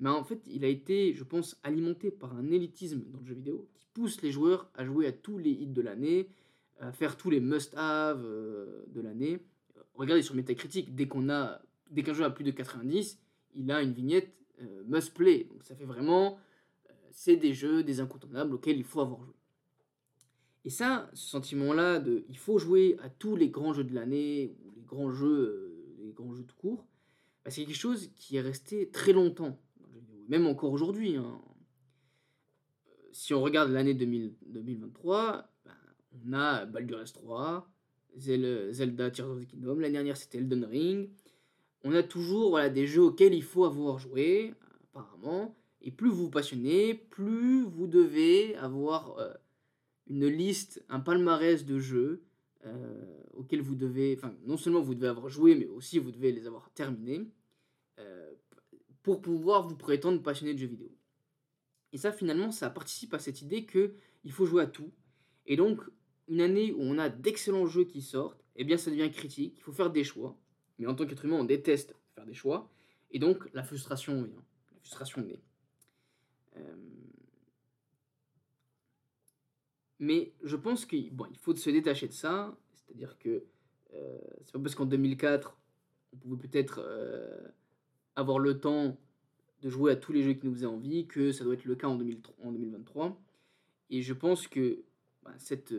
[0.00, 3.34] Mais en fait, il a été, je pense, alimenté par un élitisme dans le jeu
[3.34, 6.28] vidéo qui pousse les joueurs à jouer à tous les hits de l'année,
[6.92, 9.38] faire tous les must-have euh, de l'année.
[9.94, 11.60] Regardez sur Metacritic, dès qu'on a,
[11.90, 13.18] dès qu'un jeu a plus de 90,
[13.54, 15.48] il a une vignette euh, must-play.
[15.50, 16.38] Donc ça fait vraiment,
[16.88, 19.34] euh, c'est des jeux, des incontournables auxquels il faut avoir joué.
[20.64, 24.56] Et ça, ce sentiment-là de, il faut jouer à tous les grands jeux de l'année
[24.64, 26.86] ou les grands jeux, les grands jeux de cours,
[27.44, 29.58] bah, c'est quelque chose qui est resté très longtemps
[30.28, 31.16] même encore aujourd'hui.
[31.16, 31.40] Hein.
[33.12, 35.44] Si on regarde l'année 2023, ben,
[36.12, 37.68] on a Baldur's 3,
[38.16, 41.10] Zelda Tears of the Kingdom, l'année dernière c'était Elden Ring.
[41.84, 44.54] On a toujours voilà, des jeux auxquels il faut avoir joué,
[44.90, 45.54] apparemment.
[45.80, 49.32] Et plus vous vous passionnez, plus vous devez avoir euh,
[50.08, 52.24] une liste, un palmarès de jeux
[52.66, 56.32] euh, auxquels vous devez, enfin non seulement vous devez avoir joué, mais aussi vous devez
[56.32, 57.30] les avoir terminés
[59.08, 60.90] pour pouvoir vous prétendre passionné de jeux vidéo.
[61.94, 63.94] Et ça, finalement, ça participe à cette idée que
[64.24, 64.92] il faut jouer à tout.
[65.46, 65.80] Et donc,
[66.28, 69.54] une année où on a d'excellents jeux qui sortent, eh bien, ça devient critique.
[69.56, 70.36] Il faut faire des choix.
[70.78, 72.68] Mais en tant qu'être humain, on déteste faire des choix.
[73.10, 74.44] Et donc, la frustration vient.
[74.72, 75.40] La frustration naît.
[76.56, 76.76] Euh,
[79.98, 82.56] mais je pense qu'il bon, il faut se détacher de ça.
[82.72, 83.44] C'est-à-dire que
[83.94, 85.56] euh, c'est pas parce qu'en 2004,
[86.12, 87.48] on pouvait peut-être euh,
[88.16, 88.96] avoir le temps
[89.62, 91.74] de jouer à tous les jeux qui nous faisaient envie, que ça doit être le
[91.74, 93.20] cas en, 2023.
[93.90, 94.82] Et je pense que
[95.22, 95.74] bah, cette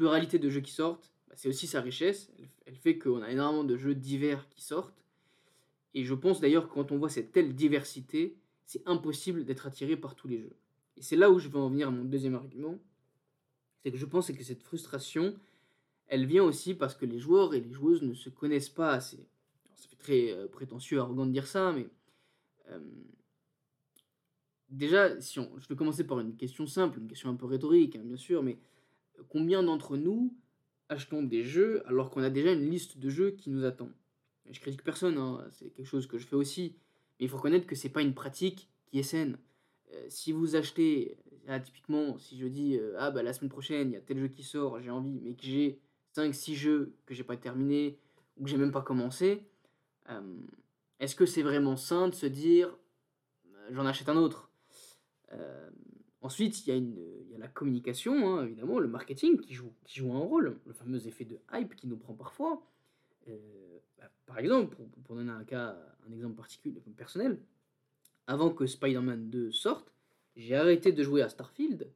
[0.00, 2.32] pluralité de jeux qui sortent, bah, c'est aussi sa richesse.
[2.64, 5.04] Elle, fait qu'on a énormément de jeux divers qui sortent.
[5.92, 8.34] Et je pense d'ailleurs que quand on voit cette telle diversité,
[8.64, 10.56] c'est impossible d'être attiré par tous les jeux.
[10.96, 12.78] Et c'est là où je veux en venir à mon deuxième argument.
[13.82, 15.34] C'est que je pense que cette frustration,
[16.06, 19.26] elle vient aussi parce que les joueurs et les joueuses ne se connaissent pas assez
[19.80, 21.88] ça fait très euh, prétentieux, arrogant de dire ça, mais
[22.70, 22.78] euh,
[24.68, 27.96] déjà, si on, je vais commencer par une question simple, une question un peu rhétorique,
[27.96, 28.58] hein, bien sûr, mais
[29.28, 30.34] combien d'entre nous
[30.88, 33.90] achetons des jeux alors qu'on a déjà une liste de jeux qui nous attend
[34.50, 36.74] Je critique personne, hein, c'est quelque chose que je fais aussi,
[37.18, 39.38] mais il faut reconnaître que c'est pas une pratique qui est saine.
[39.92, 41.16] Euh, si vous achetez,
[41.64, 44.42] typiquement, si je dis ah bah la semaine prochaine il y a tel jeu qui
[44.42, 45.80] sort, j'ai envie, mais que j'ai
[46.16, 47.98] 5-6 jeux que j'ai pas terminé
[48.36, 49.42] ou que j'ai même pas commencé,
[50.08, 50.20] euh,
[50.98, 52.76] est-ce que c'est vraiment sain de se dire
[53.46, 54.50] euh, j'en achète un autre?
[55.32, 55.70] Euh,
[56.22, 56.74] Ensuite, il
[57.30, 61.24] y, a la communication, hein, évidemment, le marketing qui joue, un rôle, le fameux effet
[61.24, 62.62] de hype qui nous prend parfois.
[63.26, 67.38] Bah, par exemple, pour, donner un cas, un exemple particulier, personnel,
[68.26, 69.92] avant que Spider-Man 2 sorte,
[70.36, 71.90] j'ai arrêté de jouer à Starfield,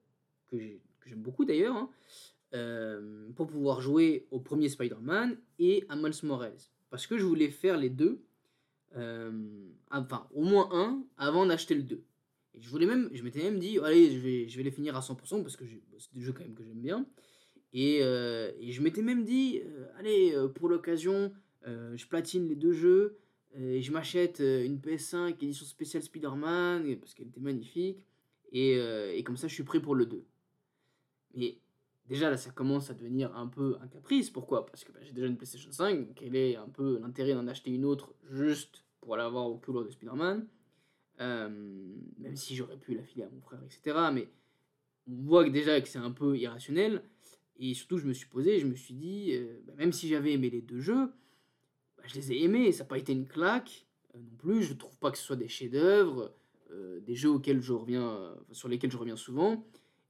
[0.48, 0.56] que
[1.04, 3.00] j'aime beaucoup d'ailleurs, hein,
[3.36, 6.56] pour pouvoir jouer au premier Spider-Man et à Miles Morales
[6.94, 8.22] parce que je voulais faire les deux,
[8.94, 9.32] euh,
[9.90, 12.00] enfin au moins un, avant d'acheter le 2.
[12.54, 14.96] Et je voulais même, je m'étais même dit, allez, je vais, je vais les finir
[14.96, 15.64] à 100% parce que
[15.98, 17.06] c'est des jeux quand même que j'aime bien.
[17.72, 21.32] Et, euh, je m'étais même dit, euh, allez, pour l'occasion,
[21.66, 23.18] je platine les deux jeux
[23.56, 28.04] et je m'achète une PS5 édition spéciale Spider-Man parce qu'elle était magnifique.
[28.52, 30.24] Et, et, comme ça, je suis prêt pour le 2.
[31.34, 31.58] Mais
[32.08, 34.30] déjà là ça commence à devenir un peu un caprice.
[34.30, 34.66] Pourquoi?
[34.66, 37.70] Parce que bah, j'ai déjà une PlayStation 5, quel est un peu l'intérêt d'en acheter
[37.70, 40.46] une autre juste pour aller avoir au culot de Spider-Man
[41.20, 41.48] euh,
[42.18, 43.98] Même si j'aurais pu la filer à mon frère, etc.
[44.12, 44.28] Mais
[45.08, 47.02] on voit que déjà que c'est un peu irrationnel.
[47.56, 50.32] Et surtout, je me suis posé, je me suis dit, euh, bah, même si j'avais
[50.32, 51.12] aimé les deux jeux,
[51.96, 54.62] bah, je les ai aimés, ça n'a pas été une claque euh, non plus.
[54.62, 56.32] Je ne trouve pas que ce soit des chefs-d'œuvre,
[57.06, 59.64] des jeux auxquels je reviens, sur lesquels je reviens souvent,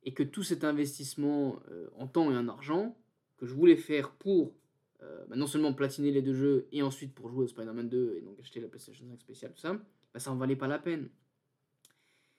[0.05, 1.61] et que tout cet investissement
[1.99, 2.97] en temps et en argent
[3.37, 4.55] que je voulais faire pour
[5.01, 8.23] bah, non seulement platiner les deux jeux et ensuite pour jouer au Spider-Man 2 et
[8.23, 9.79] donc acheter la PlayStation 5 spéciale, tout ça,
[10.15, 11.11] bah, ça en valait pas la peine.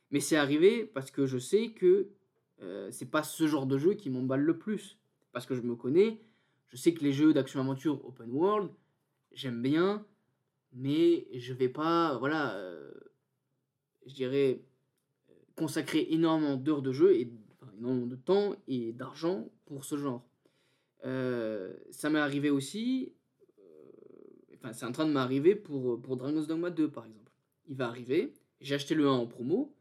[0.10, 2.10] Mais c'est arrivé parce que je sais que
[2.62, 4.98] euh, c'est pas ce genre de jeu qui m'emballe le plus.
[5.34, 6.22] Parce que je me connais,
[6.70, 8.72] je sais que les jeux d'action-aventure open world,
[9.34, 10.06] j'aime bien,
[10.72, 12.94] mais je vais pas, voilà, euh,
[14.06, 14.64] je dirais,
[15.58, 17.30] consacrer énormément d'heures de jeu et
[17.78, 20.26] énormément de temps et d'argent pour ce genre.
[21.04, 23.14] Euh, ça m'est arrivé aussi,
[24.54, 27.25] enfin, c'est en train de m'arriver pour, pour Dragon's Dogma 2 par exemple.
[27.68, 29.74] Il va arriver, j'ai acheté le 1 en promo,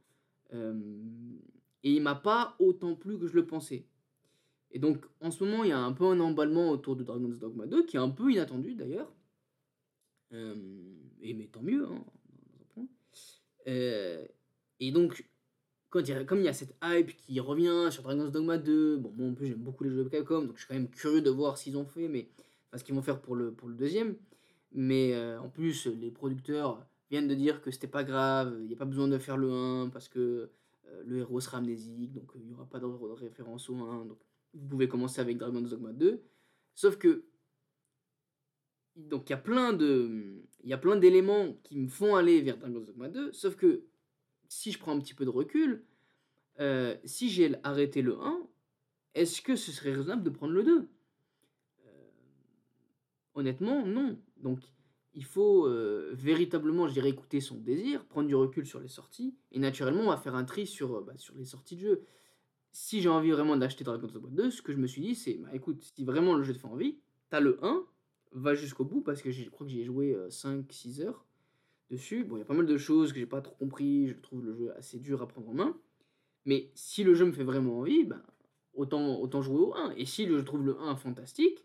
[0.53, 3.85] et il m'a pas autant plu que je le pensais.
[4.71, 7.39] Et donc, en ce moment, il y a un peu un emballement autour de Dragon's
[7.39, 9.13] Dogma 2, qui est un peu inattendu d'ailleurs.
[10.33, 10.55] Euh,
[11.21, 12.05] et mais tant mieux, hein,
[13.69, 14.25] euh,
[14.81, 15.27] et donc,
[15.91, 19.13] quand il comme il y a cette hype qui revient sur Dragon's Dogma 2, bon,
[19.17, 21.23] moi en plus j'aime beaucoup les jeux de Capcom, donc je suis quand même curieux
[21.23, 22.29] de voir s'ils ont fait, mais
[22.69, 24.17] enfin, ce qu'ils vont faire pour le, pour le deuxième.
[24.73, 28.75] Mais euh, en plus, les producteurs viennent de dire que c'était pas grave, il n'y
[28.75, 30.51] a pas besoin de faire le 1 parce que
[30.87, 34.07] euh, le héros sera amnésique, donc euh, il n'y aura pas de référence au 1.
[34.07, 34.19] Donc
[34.55, 36.23] vous pouvez commencer avec Dragon's Dogma 2.
[36.75, 37.25] Sauf que
[38.97, 42.57] donc il y a plein il y a plein d'éléments qui me font aller vers
[42.57, 43.83] Dragon's Dogma 2 sauf que
[44.49, 45.85] si je prends un petit peu de recul
[46.61, 48.47] euh, si j'ai arrêté le 1
[49.15, 50.89] est-ce que ce serait raisonnable de prendre le 2
[53.35, 54.61] honnêtement non donc
[55.15, 59.35] il faut euh, véritablement, je dirais, écouter son désir, prendre du recul sur les sorties,
[59.53, 62.03] et naturellement, on va faire un tri sur, euh, bah, sur les sorties de jeu.
[62.73, 65.35] Si j'ai envie vraiment d'acheter Dragon's Dogma 2, ce que je me suis dit, c'est,
[65.35, 66.99] bah écoute, si vraiment le jeu te fait envie,
[67.31, 67.85] t'as le 1,
[68.33, 71.25] va jusqu'au bout, parce que je crois que j'y ai joué 5-6 euh, heures
[71.91, 72.25] dessus.
[72.25, 74.45] Bon, il y a pas mal de choses que j'ai pas trop compris, je trouve
[74.45, 75.77] le jeu assez dur à prendre en main.
[76.47, 78.23] Mais si le jeu me fait vraiment envie, bah,
[78.75, 79.93] autant, autant jouer au 1.
[79.97, 81.65] Et si je trouve le 1 fantastique,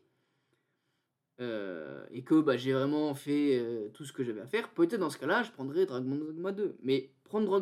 [1.39, 4.99] euh, et que bah, j'ai vraiment fait euh, tout ce que j'avais à faire, peut-être
[4.99, 6.77] dans ce cas-là, je prendrais Dragon's Dogma 2.
[6.83, 7.53] Mais prendre,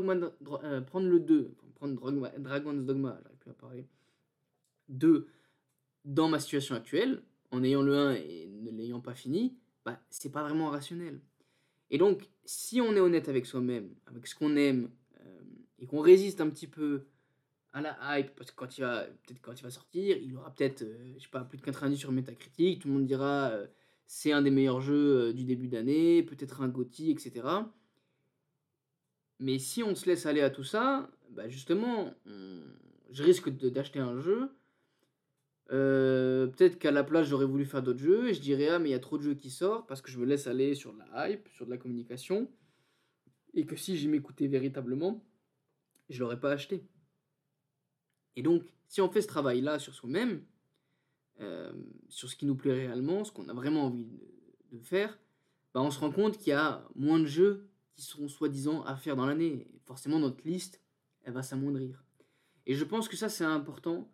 [0.64, 1.94] euh, prendre le 2, prendre
[2.40, 3.88] Dragon's Dogma, j'arrive plus à parler,
[4.90, 5.28] 2
[6.06, 10.32] dans ma situation actuelle, en ayant le 1 et ne l'ayant pas fini, bah, c'est
[10.32, 11.20] pas vraiment rationnel.
[11.90, 14.90] Et donc, si on est honnête avec soi-même, avec ce qu'on aime,
[15.80, 17.06] et qu'on résiste un petit peu
[17.74, 20.54] à la hype, parce que quand il va, peut-être quand il va sortir, il aura
[20.54, 23.68] peut-être, euh, je sais pas, plus de 90 sur Metacritic, tout le monde dira euh,
[24.06, 27.48] c'est un des meilleurs jeux euh, du début d'année, peut-être un GOTY, etc.
[29.40, 32.12] Mais si on se laisse aller à tout ça, bah justement,
[33.12, 34.50] je risque d'acheter un jeu.
[35.68, 38.94] peut-être qu'à la place j'aurais voulu faire d'autres jeux et je dirais ah mais il
[38.94, 41.00] y a trop de jeux qui sortent parce que je me laisse aller sur de
[41.00, 42.50] la hype, sur de la communication
[43.54, 45.24] et que si j'y m'écoutais véritablement,
[46.10, 46.84] je l'aurais pas acheté.
[48.38, 50.44] Et donc, si on fait ce travail-là sur soi-même,
[51.42, 51.74] euh,
[52.08, 54.06] sur ce qui nous plaît réellement, ce qu'on a vraiment envie
[54.72, 55.18] de, faire,
[55.74, 58.96] bah on se rend compte qu'il y a moins de jeux qui seront soi-disant à
[58.96, 59.68] faire dans l'année.
[59.86, 60.80] Forcément, notre liste,
[61.24, 62.04] elle va s'amoindrir.
[62.68, 64.08] Et je pense que ça, c'est important.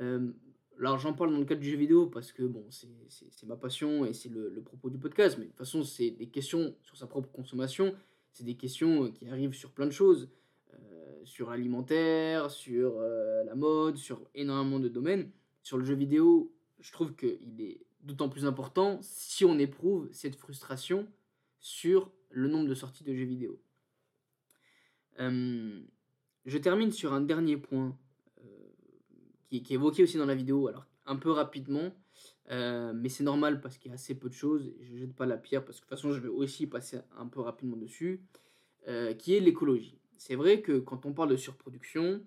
[0.00, 0.32] Euh,
[0.80, 4.06] alors, j'en parle dans le cadre du jeu vidéo parce que, bon, c'est ma passion
[4.06, 5.36] et c'est le, le, propos du podcast.
[5.38, 7.94] Mais de toute façon, c'est des questions sur sa propre consommation.
[8.32, 10.30] C'est des questions qui arrivent sur plein de choses
[11.26, 15.30] sur l'alimentaire, sur euh, la mode, sur énormément de domaines.
[15.62, 20.36] Sur le jeu vidéo, je trouve qu'il est d'autant plus important si on éprouve cette
[20.36, 21.06] frustration
[21.58, 23.60] sur le nombre de sorties de jeux vidéo.
[25.18, 25.82] Euh,
[26.44, 27.96] je termine sur un dernier point
[28.38, 28.68] euh,
[29.48, 31.92] qui, est évoqué aussi dans la vidéo, alors un peu rapidement,
[32.48, 35.26] mais c'est normal parce qu'il y a assez peu de choses, je ne jette pas
[35.26, 38.22] la pierre parce que de toute façon je vais aussi passer un peu rapidement dessus,
[39.18, 42.22] qui est l'écologie c'est vrai que quand on parle de surproduction,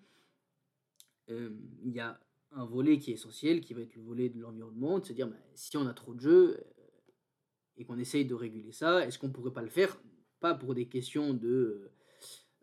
[1.30, 1.50] euh,
[1.84, 2.20] il y a
[2.52, 5.28] un volet qui est essentiel, qui va être le volet de l'environnement, de se dire
[5.28, 6.84] bah, si on a trop de jeux euh,
[7.78, 10.00] et qu'on essaye de réguler ça, est-ce qu'on pourrait pas le faire?
[10.40, 11.92] Pas pour des questions de,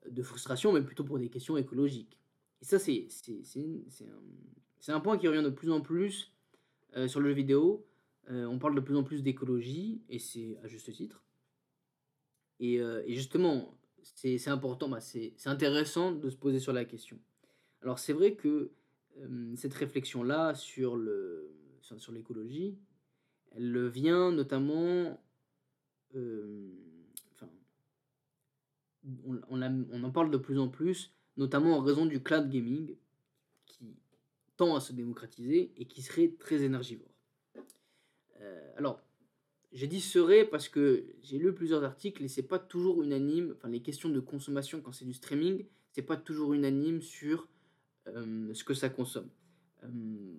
[0.09, 2.19] de frustration, mais plutôt pour des questions écologiques.
[2.63, 3.09] Et ça, c'est,
[4.89, 6.33] un, un, point qui revient de plus en plus
[6.97, 7.87] euh, sur le jeu vidéo.
[8.29, 11.23] on parle de plus en plus d'écologie, et c'est à juste titre.
[12.59, 13.77] Et justement,
[14.15, 17.19] c'est important, bah, c'est intéressant de se poser sur la question.
[17.83, 18.71] Alors c'est vrai que
[19.57, 22.77] cette réflexion-là sur le sur, l'écologie,
[23.53, 25.21] elle vient notamment,
[26.15, 26.71] on,
[29.51, 32.97] on, en parle de plus en plus, notamment en raison du cloud gaming,
[33.67, 33.97] qui,
[34.57, 37.13] tend à se démocratiser et qui serait très énergivore.
[38.41, 39.03] Euh, alors,
[39.73, 43.55] j'ai dit serait parce que j'ai lu plusieurs articles et c'est pas toujours unanime.
[43.57, 47.49] Enfin, les questions de consommation quand c'est du streaming, c'est pas toujours unanime sur
[48.09, 49.29] euh, ce que ça consomme.
[49.85, 49.89] Euh,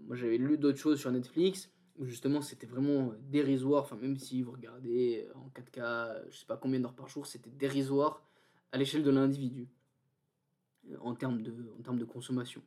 [0.08, 3.84] moi, j'avais lu d'autres choses sur Netflix où justement c'était vraiment dérisoire.
[3.84, 7.50] Enfin, même si vous regardez en 4K, je sais pas combien d'heures par jour, c'était
[7.50, 8.24] dérisoire
[8.72, 9.68] à l'échelle de l'individu
[11.02, 12.62] en termes de, en termes de consommation.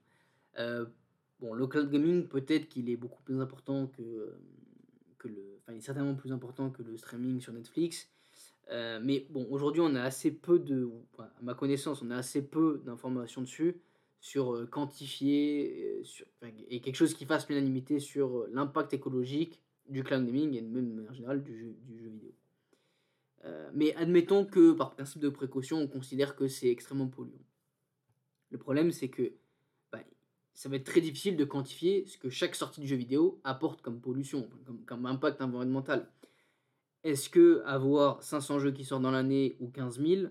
[0.56, 4.36] bon, le cloud gaming, peut-être qu'il est beaucoup plus important que
[5.20, 8.08] que le, certainement plus important que le streaming sur Netflix.
[8.70, 12.42] Euh, mais bon, aujourd'hui, on a assez peu de, à ma connaissance, on a assez
[12.42, 13.76] peu d'informations dessus
[14.20, 16.02] sur euh, quantifier
[16.42, 21.06] euh, et quelque chose qui fasse l'unanimité sur l'impact écologique du cloud gaming et même
[21.08, 22.32] en général du jeu vidéo.
[23.74, 27.44] mais admettons que par principe de précaution, on considère que c'est extrêmement polluant.
[28.50, 29.32] Le problème, c'est que
[30.54, 33.82] ça va être très difficile de quantifier ce que chaque sortie de jeu vidéo apporte
[33.82, 34.48] comme pollution,
[34.86, 36.08] comme, impact environnemental.
[37.02, 40.26] Est-ce que avoir 500 jeux qui sortent dans l'année ou 15 000,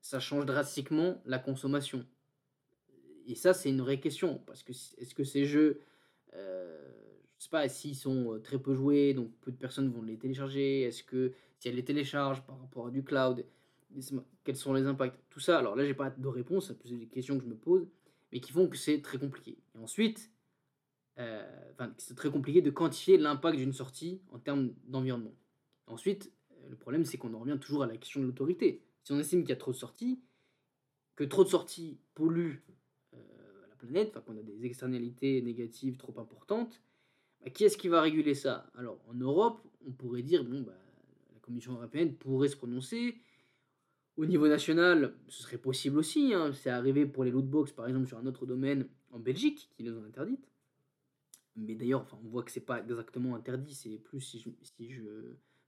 [0.00, 2.06] ça change drastiquement la consommation?
[3.26, 5.80] Et ça, c'est une vraie question, parce que est-ce que ces jeux,
[6.34, 6.90] euh,
[7.38, 10.16] je sais pas, s'ils sont euh, très peu joués, donc peu de personnes vont les
[10.16, 13.44] télécharger, est-ce que si elles les téléchargent par rapport à du cloud,
[14.44, 15.18] quels sont les impacts?
[15.28, 17.88] Tout ça, alors là, j'ai pas de réponse, c'est des questions que je me pose
[18.32, 19.58] mais qui font que c'est très compliqué.
[19.74, 20.30] Et ensuite,
[21.18, 21.44] euh,
[21.98, 25.34] c'est très compliqué de quantifier l'impact d'une sortie en termes d'environnement.
[25.86, 28.82] Ensuite, euh, le problème, c'est qu'on en revient toujours à la question de l'autorité.
[29.02, 30.20] Si on estime qu'il y a trop de sorties,
[31.14, 32.62] que trop de sorties polluent
[33.14, 33.18] euh,
[33.68, 36.82] la planète, qu'on a des externalités négatives trop importantes,
[37.40, 38.70] bah, qui est-ce qui va réguler ça?
[38.74, 40.76] Alors, en Europe, on pourrait dire, bon, bah,
[41.32, 43.16] la Commission européenne pourrait se prononcer,
[44.16, 46.32] au niveau national, ce serait possible aussi.
[46.34, 46.52] Hein.
[46.52, 49.90] C'est arrivé pour les lootbox, par exemple, sur un autre domaine en Belgique, qui les
[49.90, 50.48] ont interdites.
[51.56, 53.74] Mais d'ailleurs, enfin, on voit que c'est pas exactement interdit.
[53.74, 55.02] C'est plus, si je, si je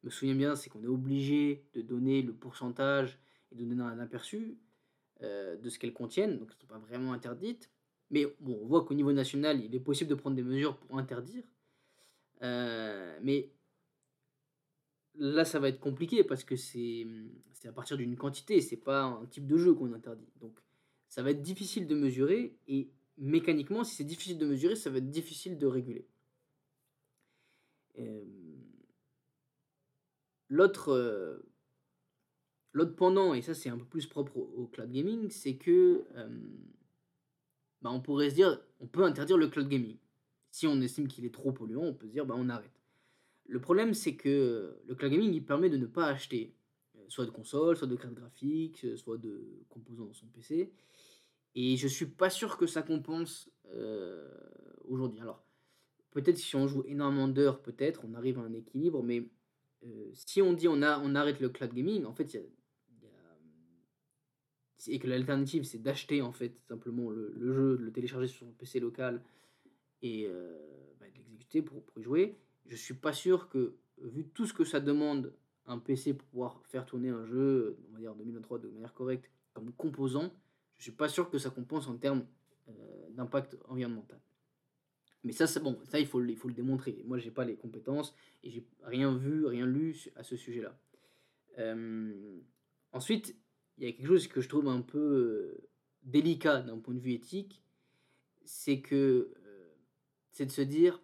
[0.03, 3.19] me souviens bien, c'est qu'on est obligé de donner le pourcentage
[3.53, 4.59] et de donner un aperçu
[5.23, 6.39] euh, de ce qu'elles contiennent.
[6.39, 7.71] Donc, ce n'est pas vraiment interdites.
[8.11, 10.99] Mais bon, on voit qu'au niveau national, il est possible de prendre des mesures pour
[10.99, 11.45] interdire.
[12.43, 13.51] Euh, mais
[15.19, 17.07] là, ça va être compliqué parce que c'est
[17.67, 20.29] à partir d'une quantité, c'est pas un type de jeu qu'on interdit.
[20.41, 20.59] Donc,
[21.09, 24.99] ça va être difficile de mesurer et mécaniquement, si c'est difficile de mesurer, ça va
[24.99, 26.07] être difficile de réguler.
[27.99, 28.25] Euh,
[30.49, 31.51] l'autre euh,
[32.73, 36.29] l'autre pendant, et ça c'est un peu plus propre au, cloud gaming, c'est que euh,
[37.83, 39.97] bah, on pourrait se dire, on peut interdire le cloud gaming.
[40.51, 42.78] Si on estime qu'il est trop polluant, on peut se dire, bah, on arrête.
[43.49, 46.55] Le problème, c'est que le cloud gaming, il permet de ne pas acheter
[46.97, 50.71] euh, soit de console, soit de carte graphique, euh, soit de composants dans son PC.
[51.55, 54.31] Et je suis pas sûr que ça compense euh,
[54.85, 55.19] aujourd'hui.
[55.21, 55.43] Alors,
[56.11, 59.31] peut-être si on joue énormément d'heures, peut-être, on arrive à un équilibre, mais
[60.13, 62.37] si on dit on, arrête le cloud gaming, en fait,
[64.89, 68.53] et que l'alternative c'est d'acheter en fait simplement le, jeu, de le télécharger sur son
[68.53, 69.23] PC local
[70.03, 70.29] et
[70.99, 72.39] bah, de l'exécuter pour, pour y jouer
[72.69, 75.33] je suis pas sûr que, vu tout ce que ça demande
[75.67, 78.95] un PC pour pouvoir faire tourner un jeu, on va dire en 2023 de manière
[78.95, 80.33] correcte, comme composant,
[80.77, 82.25] je suis pas sûr que ça compense en termes
[82.69, 84.21] euh, d'impact environnemental.
[85.25, 87.03] Mais ça, c'est bon, ça il faut, il faut le démontrer.
[87.05, 88.15] Moi, j'ai pas les compétences
[88.45, 90.79] et j'ai rien vu, rien lu à ce sujet-là.
[91.59, 92.39] Euh,
[92.93, 93.37] ensuite,
[93.79, 95.69] il y a quelque chose que je trouve un peu euh,
[96.05, 97.63] délicat d'un point de vue éthique,
[98.45, 99.35] c'est que
[100.31, 101.03] c'est de se dire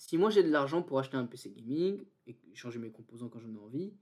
[0.00, 3.38] si moi j'ai de l'argent pour acheter un PC gaming et changer mes composants quand
[3.38, 3.92] j'en ai envie,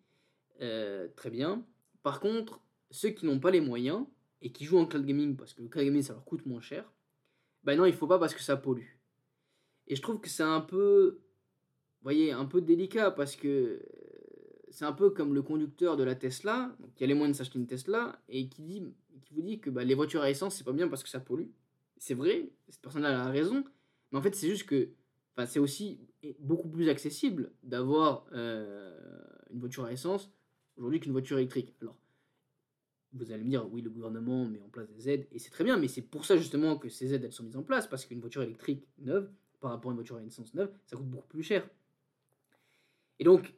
[0.61, 1.67] euh, très bien.
[2.05, 2.61] Par contre,
[2.93, 4.07] ceux qui n'ont pas les moyens
[4.41, 6.61] et qui jouent en cloud gaming parce que le cloud gaming ça leur coûte moins
[6.61, 6.93] cher,
[7.65, 8.87] ben non, il faut pas parce que ça pollue.
[9.89, 11.19] Et je trouve que c'est un peu,
[12.03, 13.81] voyez, un peu délicat parce que euh,
[14.71, 17.59] c'est un peu comme le conducteur de la Tesla, qui a les moyens de s'acheter
[17.59, 18.85] une Tesla et qui, dit,
[19.23, 21.19] qui vous dit que bah, les voitures à essence c'est pas bien parce que ça
[21.19, 21.49] pollue.
[21.97, 23.65] C'est vrai, cette personne-là a raison,
[24.13, 24.91] mais en fait c'est juste que
[25.47, 26.01] c'est aussi
[26.41, 28.97] beaucoup plus accessible d'avoir euh,
[29.51, 30.32] une voiture à essence
[30.76, 31.74] aujourd'hui qu'une voiture électrique.
[31.80, 31.97] Alors,
[33.12, 35.64] vous allez me dire, oui, le gouvernement met en place des aides, et c'est très
[35.64, 38.05] bien, mais c'est pour ça justement que ces aides, elles sont mises en place, parce
[38.05, 39.30] qu'une voiture électrique neuve,
[39.61, 41.68] par rapport à une voiture à essence neuve, ça coûte beaucoup plus cher.
[43.18, 43.55] Et donc,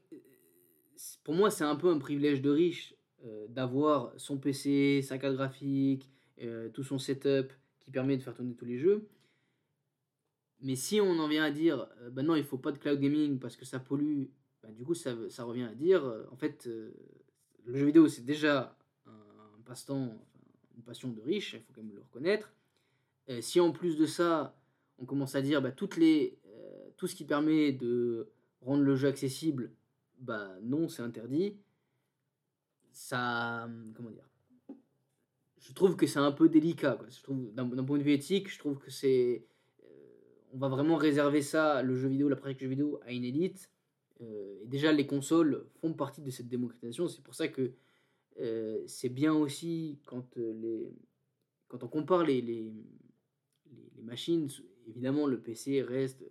[1.25, 5.35] pour moi, c'est un peu un privilège de riche euh, d'avoir son PC, sa carte
[5.35, 6.09] graphique,
[6.43, 9.09] euh, tout son setup qui permet de faire tourner tous les jeux.
[10.63, 13.01] Mais si on en vient à dire, euh, bah non, il faut pas de cloud
[13.01, 14.25] gaming parce que ça pollue,
[14.63, 16.93] bah du coup, ça, revient à dire, euh, en fait, euh,
[17.65, 20.15] le jeu vidéo, c'est déjà un, passe-temps,
[20.77, 22.53] une passion de riche, il faut quand même le reconnaître.
[23.41, 24.57] si en plus de ça,
[24.99, 26.39] on commence à dire bah, toutes les,
[26.97, 28.29] tout ce qui permet de
[28.61, 29.73] rendre le jeu accessible,
[30.19, 31.57] bah non, c'est interdit.
[32.93, 34.29] Ça, comment dire
[35.59, 36.99] Je trouve que c'est un peu délicat.
[37.09, 39.47] Je trouve, d'un, point de vue éthique, je trouve que c'est,
[40.53, 43.71] on va vraiment réserver ça, le jeu vidéo, la pratique jeu vidéo, à une élite.
[44.21, 47.09] et déjà, les consoles font partie de cette démocratisation.
[47.09, 47.73] C'est pour ça que
[48.87, 50.39] c'est bien aussi quand,
[51.69, 52.73] quand on compare les,
[54.03, 54.49] machines,
[54.89, 56.25] évidemment le PC reste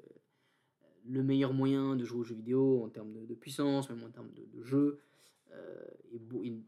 [1.05, 4.31] le meilleur moyen de jouer aux jeux vidéo en termes de, puissance, même en termes
[4.33, 4.99] de, jeu.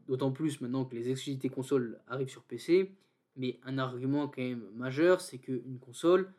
[0.06, 2.92] d'autant plus maintenant que les exclusivités consoles arrivent sur PC.
[3.36, 6.32] Mais un argument quand même majeur, c'est qu'une console,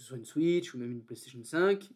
[0.00, 1.90] que soit une Switch ou même une PlayStation 5,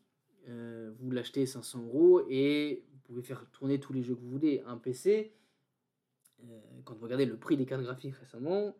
[0.99, 4.63] vous l'achetez 500 euros et vous pouvez faire tourner tous les jeux que vous voulez.
[4.67, 5.33] Un PC,
[6.43, 8.77] euh, quand vous regardez le prix des cartes graphiques récemment,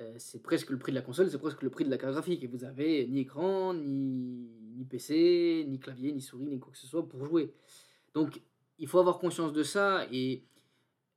[0.00, 2.12] euh, c'est presque le prix de la console, c'est presque le prix de la carte
[2.12, 2.42] graphique.
[2.44, 6.78] Et vous avez ni écran, ni, ni PC, ni clavier, ni souris, ni quoi que
[6.78, 7.52] ce soit pour jouer.
[8.14, 8.40] Donc
[8.78, 10.06] il faut avoir conscience de ça.
[10.12, 10.44] Et,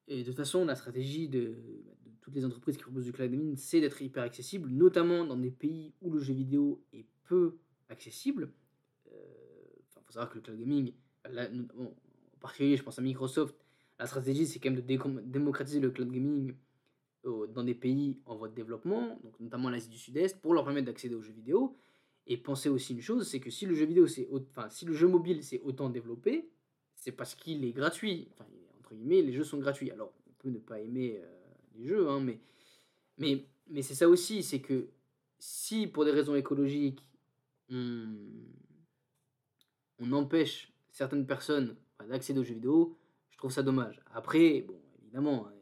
[0.08, 1.56] de toute façon, la stratégie de,
[2.22, 5.52] toutes les entreprises qui proposent du cloud gaming, c'est d'être hyper accessible, notamment dans des
[5.52, 7.06] pays où le jeu vidéo est
[7.90, 8.52] accessible.
[9.06, 10.94] Il euh, faut savoir que le cloud gaming,
[11.26, 13.56] en particulier, je pense à Microsoft,
[14.00, 16.56] la stratégie, c'est quand même de démocratiser le cloud gaming
[17.24, 20.88] dans des pays en voie de développement, donc notamment l'Asie du Sud-Est, pour leur permettre
[20.88, 21.78] d'accéder aux jeux vidéo.
[22.28, 25.44] Et penser aussi une chose, c'est que si le jeu vidéo, si le jeu mobile
[25.44, 26.50] s'est autant développé,
[26.96, 28.28] c'est parce qu'il est gratuit.
[28.32, 28.46] Enfin,
[28.80, 29.92] entre guillemets, les jeux sont gratuits.
[29.92, 31.26] Alors, on peut ne pas aimer euh,
[31.76, 32.20] les jeux, hein,
[33.18, 34.90] mais c'est ça aussi, c'est que
[35.40, 37.04] si pour des raisons écologiques,
[37.72, 38.12] on,
[40.12, 41.76] empêche certaines personnes
[42.08, 42.98] d'accéder aux jeux vidéo,
[43.42, 44.00] trouve ça dommage.
[44.14, 45.54] Après, bon, évidemment, hein,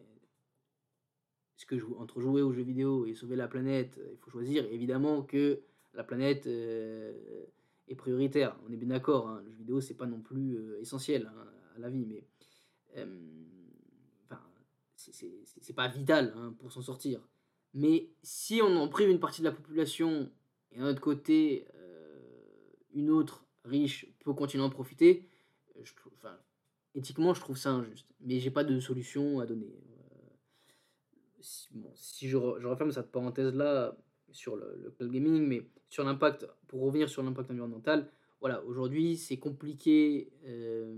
[1.56, 4.66] ce que entre jouer aux jeux vidéo et sauver la planète, il faut choisir.
[4.66, 5.62] Évidemment que
[5.94, 7.14] la planète euh,
[7.88, 8.58] est prioritaire.
[8.68, 9.30] On est bien d'accord.
[9.30, 9.42] Hein.
[9.46, 11.48] Le jeu vidéo, c'est pas non plus euh, essentiel hein,
[11.78, 12.26] à la vie, mais
[12.98, 13.06] euh,
[14.96, 17.22] c'est pas vital pour s'en sortir.
[17.74, 20.30] Mais si on en prive une partie de la population
[20.72, 21.66] et d'un autre côté,
[22.94, 25.28] une autre riche peut continuer à en profiter,
[25.82, 26.38] je, enfin,
[26.96, 28.08] éthiquement, je trouve ça injuste.
[28.22, 29.74] Mais j'ai pas de solution à donner.
[31.42, 31.44] Euh,
[31.96, 33.98] si, je, referme cette parenthèse-là
[34.32, 38.12] sur le, cloud gaming, mais sur l'impact, pour revenir sur l'impact environnemental,
[38.42, 40.96] voilà, aujourd'hui, c'est compliqué euh,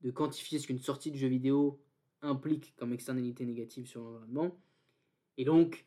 [0.00, 1.80] de quantifier ce qu'une sortie de jeu vidéo
[2.22, 4.56] implique comme externalité négative sur l'environnement.
[5.36, 5.86] Et donc,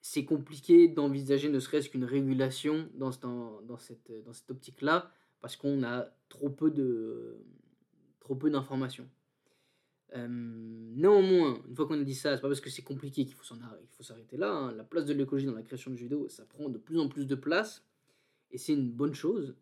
[0.00, 5.56] c'est compliqué d'envisager ne serait-ce qu'une régulation dans, dans, dans cette, dans cette optique-là, parce
[5.56, 7.42] qu'on a trop peu de
[8.34, 9.08] peu d'informations.
[10.14, 13.34] Euh, néanmoins, une fois qu'on a dit ça, c'est pas parce que c'est compliqué qu'il
[13.34, 13.44] faut
[14.02, 14.52] s'arrêter là.
[14.52, 14.72] Hein.
[14.72, 17.26] La place de l'écologie dans la création de jeux ça prend de plus en plus
[17.26, 17.84] de place,
[18.50, 19.54] et c'est une bonne chose.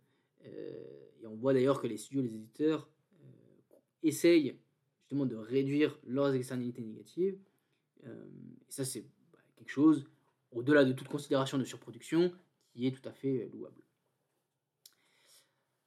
[0.44, 2.88] Euh, et on voit d'ailleurs que les studios, les éditeurs
[3.24, 4.56] euh, essayent
[5.00, 7.38] justement de réduire leurs externalités négatives.
[8.04, 8.08] et
[8.68, 10.08] ça, c'est bah, quelque chose,
[10.56, 12.32] au-delà de toute considération de surproduction,
[12.72, 13.82] qui est tout à fait louable.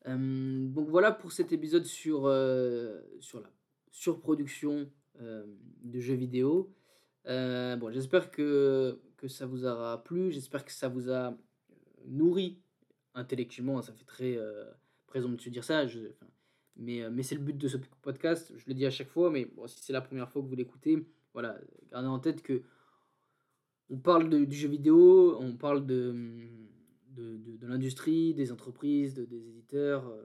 [0.07, 3.49] Euh, donc voilà pour cet épisode sur, euh, sur la
[3.91, 4.89] surproduction
[5.19, 5.45] euh,
[5.81, 6.73] de jeux vidéo.
[7.25, 11.35] bon, j'espère que, que ça vous aura plu, j'espère que ça vous a
[12.05, 12.61] nourri
[13.15, 14.37] intellectuellement, ça fait très
[15.07, 15.85] présomptueux de dire ça,
[16.77, 19.45] mais, mais c'est le but de ce podcast, je le dis à chaque fois, mais
[19.45, 21.59] bon, si c'est la première fois que vous l'écoutez, voilà,
[21.91, 22.63] gardez en tête que
[23.89, 26.15] on parle de, du jeu vidéo, on parle de
[27.61, 30.21] l'industrie, des entreprises, des éditeurs euh,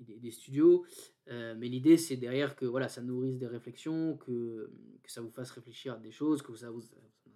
[0.00, 0.84] des, studios.
[1.28, 4.70] Euh, mais l'idée, c'est derrière que voilà, ça nourrisse des réflexions, que,
[5.02, 6.82] que ça vous fasse réfléchir à des choses, que ça vous,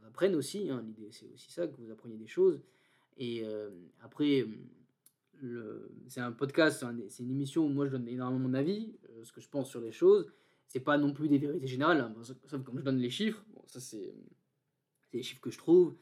[0.07, 0.69] apprenne aussi.
[0.71, 0.83] Hein.
[0.85, 2.61] L'idée, c'est aussi ça, que vous appreniez des choses.
[3.19, 4.47] Et euh, après,
[6.09, 9.41] c'est un podcast, c'est une émission où moi je donne énormément mon avis, ce que
[9.41, 10.27] je pense sur les choses.
[10.67, 13.45] C'est pas non plus des vérités générales, hein, sauf comme je donne les chiffres.
[13.55, 14.15] Bon, ça, c'est
[15.17, 15.97] les chiffres que je trouve.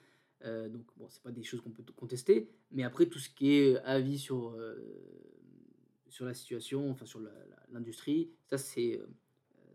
[0.45, 3.53] Euh, donc, bon, c'est pas des choses qu'on peut contester, mais après, tout ce qui
[3.53, 4.77] est avis sur, euh,
[6.09, 7.21] sur la situation, enfin sur
[7.71, 9.07] l'industrie, ça, c'est euh,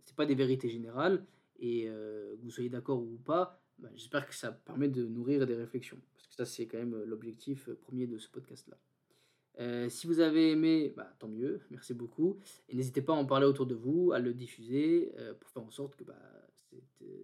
[0.03, 1.25] c'est pas des vérités générales,
[1.59, 5.55] et que vous soyez d'accord ou pas, bah, j'espère que ça permet de nourrir des
[5.55, 9.89] réflexions, parce que ça, c'est quand même l'objectif premier de ce podcast-là.
[9.89, 12.39] si vous avez aimé, bah, tant mieux, merci beaucoup.
[12.69, 15.69] Et n'hésitez pas à en parler autour de vous, à le diffuser pour faire en
[15.69, 16.48] sorte que bah,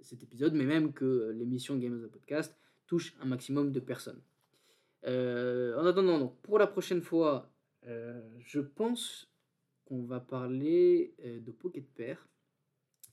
[0.01, 2.55] cet, épisode, mais même que l'émission Game of the Podcast,
[2.87, 4.21] touche un maximum de personnes.
[5.05, 7.51] Euh, en attendant, donc, pour la prochaine fois,
[7.85, 9.31] euh, je pense
[9.85, 12.27] qu'on va parler euh, de Pocket Pair,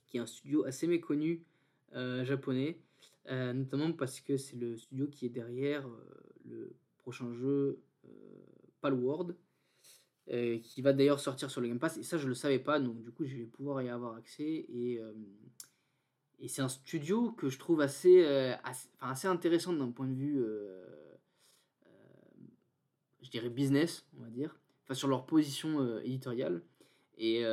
[0.07, 1.45] qui est un studio assez méconnu
[2.23, 2.79] japonais,
[3.29, 5.87] notamment parce que c'est le studio qui est derrière
[6.47, 7.83] le prochain jeu
[8.81, 9.37] Palworld,
[10.27, 11.99] qui va d'ailleurs sortir sur le Game Pass.
[11.99, 14.65] Et ça, je le savais pas, donc du coup, je vais pouvoir y avoir accès.
[14.71, 15.03] Et,
[16.43, 18.25] et c'est un studio que je trouve assez,
[18.65, 20.45] assez, assez intéressant d'un point de vue,
[23.23, 24.59] je dirais, business, on va dire.
[24.93, 26.61] Sur leur position éditoriale.
[27.17, 27.45] Et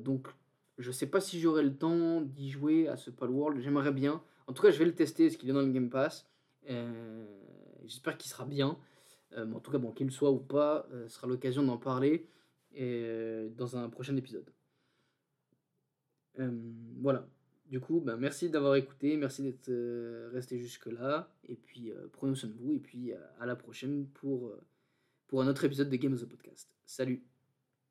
[0.00, 0.28] donc,
[0.76, 3.60] je sais pas si j'aurai le temps d'y jouer à ce Palworld.
[3.60, 4.22] J'aimerais bien.
[4.48, 6.26] En tout cas, je vais le tester, ce qu'il est dans le Game Pass.
[7.86, 8.78] J'espère qu'il sera bien.
[9.36, 12.28] Euh, en tout cas, bon, qu'il soit ou pas, euh, ce sera l'occasion d'en parler
[12.78, 14.50] euh, dans un prochain épisode.
[17.00, 17.26] voilà.
[17.72, 19.72] Du coup, ben, merci d'avoir écouté, merci d'être
[20.30, 21.34] resté jusque-là.
[21.48, 22.74] Et puis, prenez soin de vous.
[22.74, 24.52] Et puis, à la prochaine pour,
[25.26, 26.68] pour un autre épisode de Game of the Podcast.
[26.84, 27.31] Salut